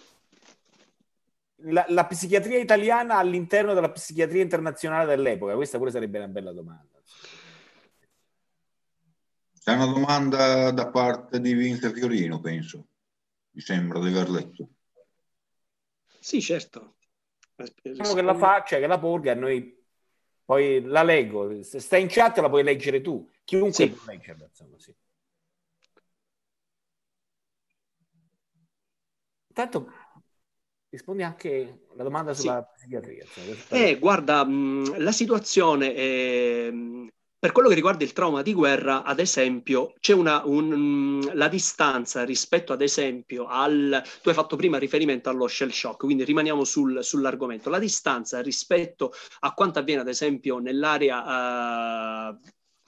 [1.62, 7.02] La, la, psichiatria italiana all'interno della psichiatria internazionale dell'epoca, questa pure sarebbe una bella domanda.
[9.60, 12.88] C'è una domanda da parte di Vince Fiorino, penso.
[13.52, 14.70] Mi sembra di aver letto.
[16.28, 16.98] Sì, certo.
[17.82, 19.82] Diciamo che la faccia, che la porga, noi
[20.44, 21.64] poi la leggo.
[21.64, 23.26] Se stai in chat la puoi leggere tu.
[23.46, 23.90] Chiunque Sì.
[23.94, 24.94] può leggerla, insomma, sì.
[29.48, 29.90] Intanto
[30.90, 32.42] rispondi anche alla domanda Sì.
[32.42, 33.24] sulla psichiatria.
[33.24, 37.08] insomma, questa- Eh, guarda, mh, la situazione, ehm,
[37.48, 41.48] per quello che riguarda il trauma di guerra, ad esempio, c'è una, un- mh, la
[41.48, 44.04] distanza rispetto, ad esempio, al...
[44.22, 47.70] Tu hai fatto prima riferimento allo shell shock, quindi rimaniamo sul- sull'argomento.
[47.70, 52.32] La distanza rispetto a quanto avviene, ad esempio, nell'area...
[52.34, 52.38] eh,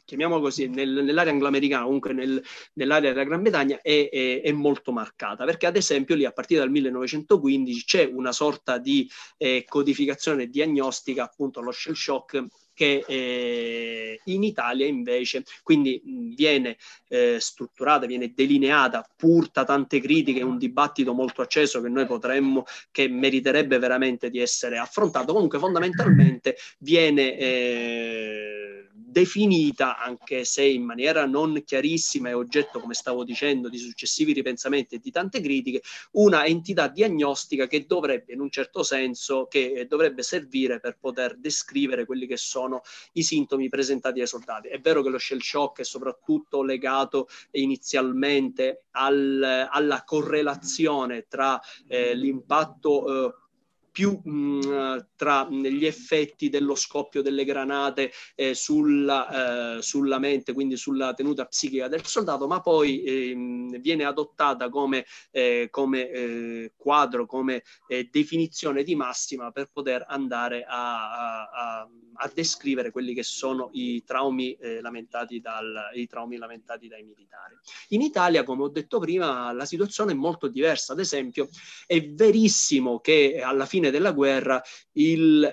[0.04, 2.44] chiamiamolo così, nel- nell'area angloamericana, comunque nel-
[2.74, 6.60] nell'area della Gran Bretagna, è, è- è molto marcata, perché ad esempio lì a partire
[6.60, 12.44] dal 1915 c'è una sorta di eh, codificazione diagnostica, appunto lo shell shock,
[12.80, 16.78] che eh, in Italia invece quindi mh, viene
[17.10, 22.64] eh, strutturata, viene delineata pur da tante critiche, un dibattito molto acceso che noi potremmo,
[22.90, 25.34] che meriterebbe veramente di essere affrontato.
[25.34, 28.49] Comunque fondamentalmente viene eh,
[29.10, 34.96] definita, anche se in maniera non chiarissima e oggetto, come stavo dicendo, di successivi ripensamenti
[34.96, 35.82] e di tante critiche,
[36.12, 41.38] una entità diagnostica che dovrebbe in un certo senso che eh, dovrebbe servire per poter
[41.38, 42.82] descrivere quelli che sono
[43.14, 44.68] i sintomi presentati dai soldati.
[44.68, 52.14] È vero che lo shell shock è soprattutto legato inizialmente al- alla correlazione tra eh,
[52.16, 53.34] l'impatto eh,
[54.00, 60.78] più mh, tra gli effetti dello scoppio delle granate eh, sulla, eh, sulla mente, quindi
[60.78, 67.26] sulla tenuta psichica del soldato, ma poi ehm, viene adottata come, eh, come eh, quadro,
[67.26, 71.90] come eh, definizione di massima per poter andare a, a-
[72.22, 77.56] a- descrivere quelli che sono i traumi, eh, lamentati dal, i traumi lamentati dai militari.
[77.90, 80.94] In Italia, come ho detto prima, la situazione è molto diversa.
[80.94, 81.48] Ad esempio,
[81.88, 84.62] è verissimo che alla fine della guerra
[84.94, 85.50] il,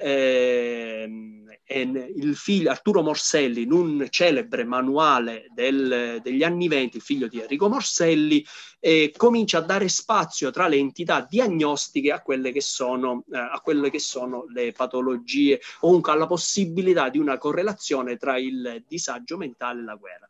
[1.66, 7.28] en- il figlio Arturo Morselli, in un celebre manuale del- degli anni 20, il figlio
[7.28, 8.45] di Enrico Morselli,
[8.78, 13.61] eh, comincia a dare spazio tra le entità diagnostiche a quelle che sono, eh, a
[13.62, 19.37] quelle che sono le patologie o comunque alla possibilità di una correlazione tra il disagio
[19.37, 20.28] mentale e la guerra.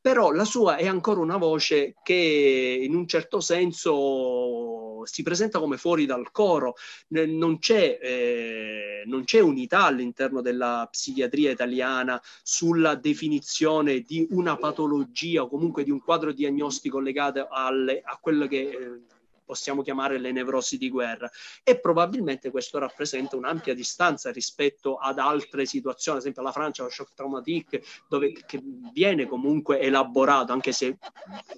[0.00, 5.76] Però la sua è ancora una voce che in un certo senso si presenta come
[5.76, 6.74] fuori dal coro,
[7.08, 15.42] non c'è, eh, non c'è unità all'interno della psichiatria italiana sulla definizione di una patologia
[15.42, 19.00] o comunque di un quadro diagnostico legato alle- a quello che eh,
[19.48, 21.30] possiamo chiamare le nevrosi di guerra
[21.64, 26.90] e probabilmente questo rappresenta un'ampia distanza rispetto ad altre situazioni, ad esempio la Francia, lo
[26.90, 28.60] shock traumatique, dove che
[28.92, 30.98] viene comunque elaborato anche se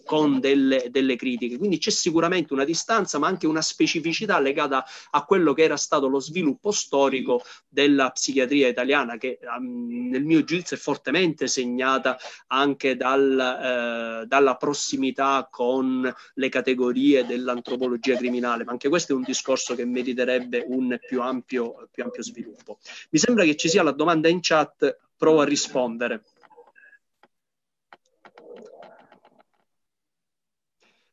[0.04, 1.58] con delle, delle critiche.
[1.58, 6.06] Quindi c'è sicuramente una distanza, ma anche una specificità legata a quello che era stato
[6.06, 12.16] lo sviluppo storico della psichiatria italiana, che um, nel mio giudizio è fortemente segnata
[12.46, 17.78] anche dal, eh, dalla prossimità con le categorie dell'antropologia
[18.16, 22.78] criminale, ma anche questo è un discorso che meriterebbe un più ampio, più ampio sviluppo.
[23.10, 26.24] Mi sembra che ci sia la domanda in chat, provo a rispondere.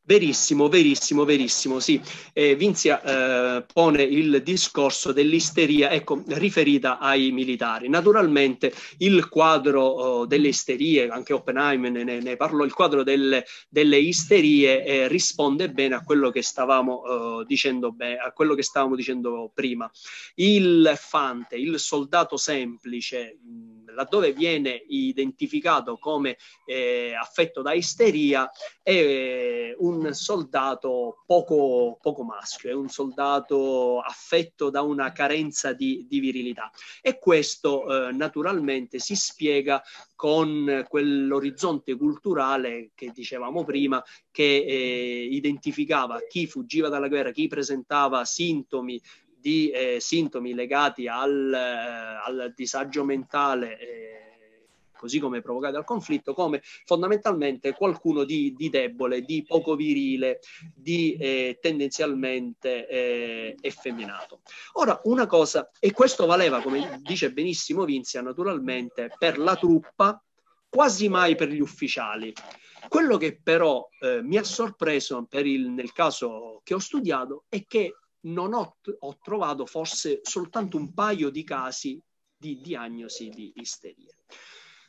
[0.08, 2.00] Verissimo, verissimo, verissimo, sì.
[2.32, 7.90] Eh, Vinzia eh, pone il discorso dell'isteria, ecco, riferita ai militari.
[7.90, 13.98] Naturalmente il quadro oh, delle isterie, anche Oppenheimer ne, ne parlò, il quadro delle, delle
[13.98, 18.96] isterie eh, risponde bene a quello che stavamo eh, dicendo, beh, a quello che stavamo
[18.96, 19.90] dicendo prima.
[20.36, 28.48] Il fante, il soldato semplice, mh, laddove viene identificato come eh, affetto da isteria,
[28.80, 36.20] è un soldato poco, poco maschio, è un soldato affetto da una carenza di, di
[36.20, 36.70] virilità.
[37.02, 39.82] E questo eh, naturalmente si spiega
[40.14, 48.24] con quell'orizzonte culturale che dicevamo prima che eh, identificava chi fuggiva dalla guerra, chi presentava
[48.24, 49.00] sintomi
[49.40, 54.18] di eh, sintomi legati al, eh, al disagio mentale eh,
[54.98, 60.40] così come provocati dal conflitto, come fondamentalmente qualcuno di, di debole, di poco virile,
[60.74, 64.40] di eh, tendenzialmente eh, effeminato.
[64.72, 70.20] Ora, una cosa, e questo valeva, come dice benissimo Vinzia, naturalmente, per la truppa,
[70.68, 72.32] quasi mai per gli ufficiali.
[72.88, 77.94] Quello che però eh, mi ha sorpreso il, nel caso che ho studiato è che
[78.22, 82.00] non ho, ho trovato forse soltanto un paio di casi
[82.36, 84.14] di diagnosi di isteria.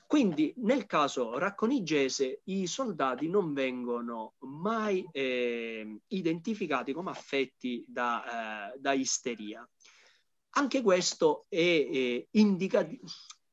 [0.06, 8.80] Quindi nel caso racconigese i soldati non vengono mai eh, identificati come affetti da, eh,
[8.80, 9.68] da isteria.
[10.52, 13.06] Anche questo è, è indicativo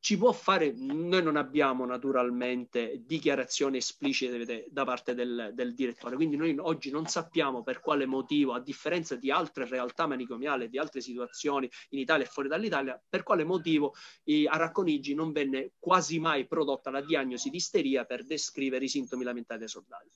[0.07, 6.37] ci può fare, noi non abbiamo naturalmente dichiarazioni esplicite da parte del, del, direttore, quindi
[6.37, 11.01] noi oggi non sappiamo per quale motivo, a differenza di altre realtà manicomiali, di altre
[11.01, 16.21] situazioni in Italia e fuori dall'Italia, per quale motivo eh, a Racconigi non venne quasi
[16.21, 20.09] mai prodotta la diagnosi di isteria per descrivere i sintomi lamentati dai soldati.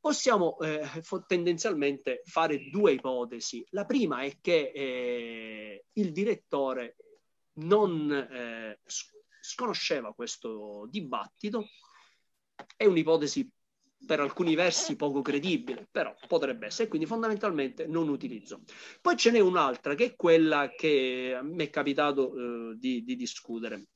[0.00, 0.84] Possiamo eh,
[1.28, 3.64] tendenzialmente fare due ipotesi.
[3.70, 6.96] La prima è che eh, il direttore
[7.58, 8.80] non eh,
[9.48, 11.68] sconosceva questo dibattito.
[12.76, 13.50] È un'ipotesi
[14.06, 18.62] per alcuni versi poco credibile, però potrebbe essere, quindi fondamentalmente non utilizzo.
[19.00, 23.86] Poi ce n'è un'altra che è quella che mi è capitato eh, di, di discutere.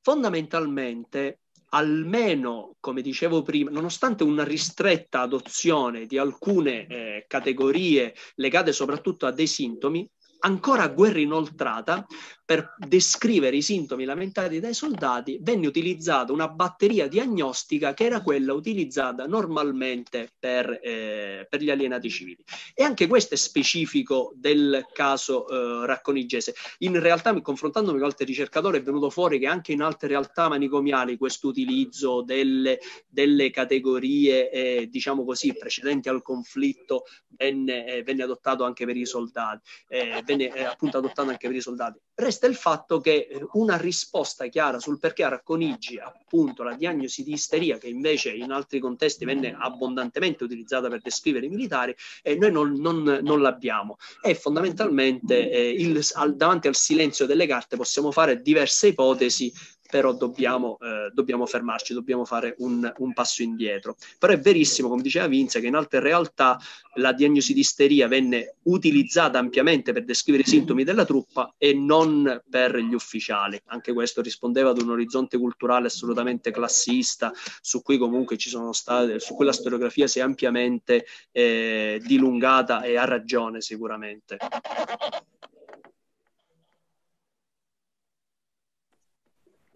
[0.00, 1.40] Fondamentalmente
[1.70, 9.32] almeno, come dicevo prima, nonostante una ristretta adozione di alcune eh, categorie legate soprattutto a
[9.32, 10.08] dei sintomi,
[10.40, 12.06] ancora guerra inoltrata,
[12.46, 18.52] per descrivere i sintomi lamentati dai soldati, venne utilizzata una batteria diagnostica che era quella
[18.52, 22.44] utilizzata normalmente per, eh, per gli alienati civili.
[22.72, 26.54] E anche questo è specifico del caso eh, racconigese.
[26.78, 31.16] In realtà, confrontandomi con altri ricercatori, è venuto fuori che anche in altre realtà manicomiali
[31.16, 38.62] questo utilizzo delle, delle categorie, eh, diciamo così, precedenti al conflitto venne, eh, venne adottato
[38.62, 41.98] anche per i soldati, eh, venne eh, appunto adottato anche per i soldati.
[42.14, 47.22] Resta il fatto che eh, una risposta chiara sul perché a Racconigi, appunto, la diagnosi
[47.22, 52.36] di isteria, che invece in altri contesti venne abbondantemente utilizzata per descrivere i militari, eh,
[52.36, 53.96] noi non, non, non, l'abbiamo.
[54.20, 59.52] E fondamentalmente eh, il, al, davanti al silenzio delle carte possiamo fare diverse ipotesi
[59.88, 63.96] però dobbiamo, eh, dobbiamo fermarci, dobbiamo fare un, un, passo indietro.
[64.18, 66.58] Però è verissimo, come diceva Vince, che in altre realtà
[66.94, 72.42] la diagnosi di isteria venne utilizzata ampiamente per descrivere i sintomi della truppa e non
[72.48, 73.60] per gli ufficiali.
[73.66, 79.20] Anche questo rispondeva ad un orizzonte culturale assolutamente classista, su cui comunque ci sono state,
[79.20, 84.36] su cui la storiografia si è ampiamente eh, dilungata e ha ragione sicuramente.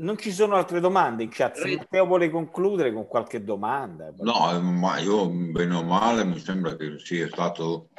[0.00, 1.58] Non ci sono altre domande in chat.
[1.58, 4.10] Se Matteo vuole concludere con qualche domanda.
[4.16, 7.90] No, ma io bene o male mi sembra che sia stato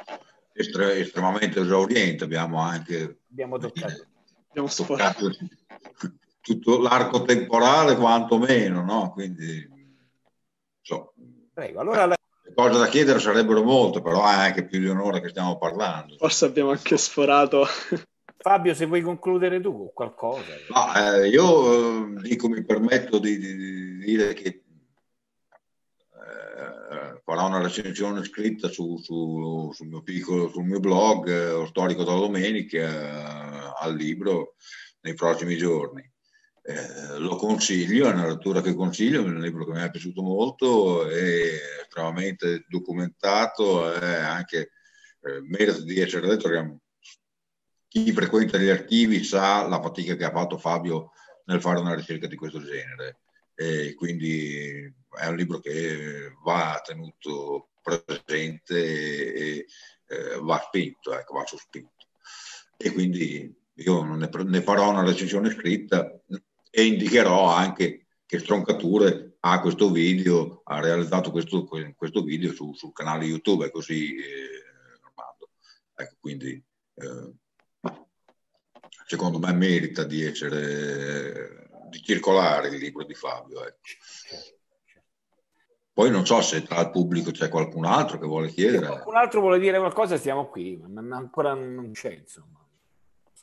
[0.52, 2.24] estre- estremamente esauriente.
[2.24, 4.06] Abbiamo anche abbiamo toccato,
[4.48, 5.30] abbiamo toccato
[6.42, 9.12] tutto l'arco temporale, quantomeno, no?
[9.12, 9.70] Quindi,
[10.80, 11.14] so.
[11.52, 12.16] Prego, allora la...
[12.42, 16.16] Le cose da chiedere sarebbero molte, però è anche più di un'ora che stiamo parlando.
[16.16, 17.64] Forse abbiamo anche sforato
[18.42, 20.50] Fabio, se vuoi concludere tu con qualcosa.
[20.68, 24.64] No, eh, io eh, dico, mi permetto di, di, di dire che
[26.10, 32.02] eh, farò una recensione scritta su, su, sul, mio piccolo, sul mio blog eh, Storico
[32.02, 34.56] da Domenica eh, al libro
[35.02, 36.02] nei prossimi giorni.
[36.64, 40.20] Eh, lo consiglio, è una lettura che consiglio, è un libro che mi è piaciuto
[40.20, 41.50] molto, è
[41.82, 44.70] estremamente documentato, è anche
[45.20, 46.48] eh, merita di essere letto
[47.92, 51.10] chi frequenta gli archivi sa la fatica che ha fatto Fabio
[51.44, 53.18] nel fare una ricerca di questo genere.
[53.54, 59.66] E quindi è un libro che va tenuto presente e,
[60.06, 62.06] e va spinto, ecco, va sospinto.
[62.78, 66.18] E quindi io ne, ne farò una recensione scritta
[66.70, 72.94] e indicherò anche che Stroncature ha questo video, ha realizzato questo, questo video su, sul
[72.94, 74.62] canale YouTube, così eh,
[75.94, 76.62] Ecco, quindi
[76.94, 77.32] eh,
[79.06, 81.62] secondo me merita di essere
[81.92, 83.64] di circolare il libro di Fabio.
[83.66, 83.78] Ecco.
[85.92, 88.86] Poi non so se tra il pubblico c'è qualcun altro che vuole chiedere.
[88.86, 92.60] Se qualcun altro vuole dire qualcosa, stiamo qui, ma ancora non c'è, insomma.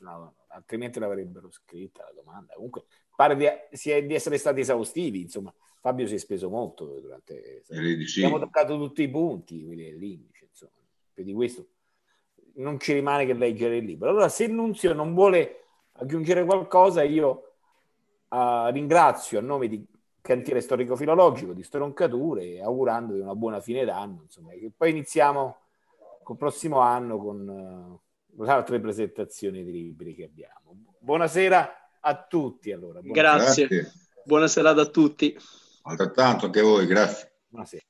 [0.00, 2.54] No, altrimenti l'avrebbero scritta la domanda.
[2.54, 2.84] Comunque
[3.14, 3.46] pare di,
[4.06, 5.54] di, essere stati esaustivi, insomma.
[5.80, 7.62] Fabio si è speso molto durante...
[8.06, 8.24] Sì.
[8.24, 10.72] Abbiamo toccato tutti i punti, l'indice, insomma.
[11.14, 11.68] Per di questo
[12.60, 14.08] non ci rimane che leggere il libro.
[14.08, 17.52] Allora, se Nunzio non vuole aggiungere qualcosa, io
[18.28, 19.84] uh, ringrazio a nome di
[20.20, 25.56] Cantiere Storico Filologico di Stroncature, augurandovi una buona fine d'anno, insomma, che poi iniziamo
[26.22, 28.00] col prossimo anno con
[28.36, 30.76] uh, altre presentazioni di libri che abbiamo.
[30.98, 33.00] Buonasera a tutti, allora.
[33.00, 33.36] Buonasera.
[33.36, 33.66] Grazie.
[33.66, 33.92] Grazie.
[34.24, 35.36] Buona serata a tutti.
[35.82, 37.32] Altrettanto anche a voi, grazie.
[37.48, 37.89] Buonasera.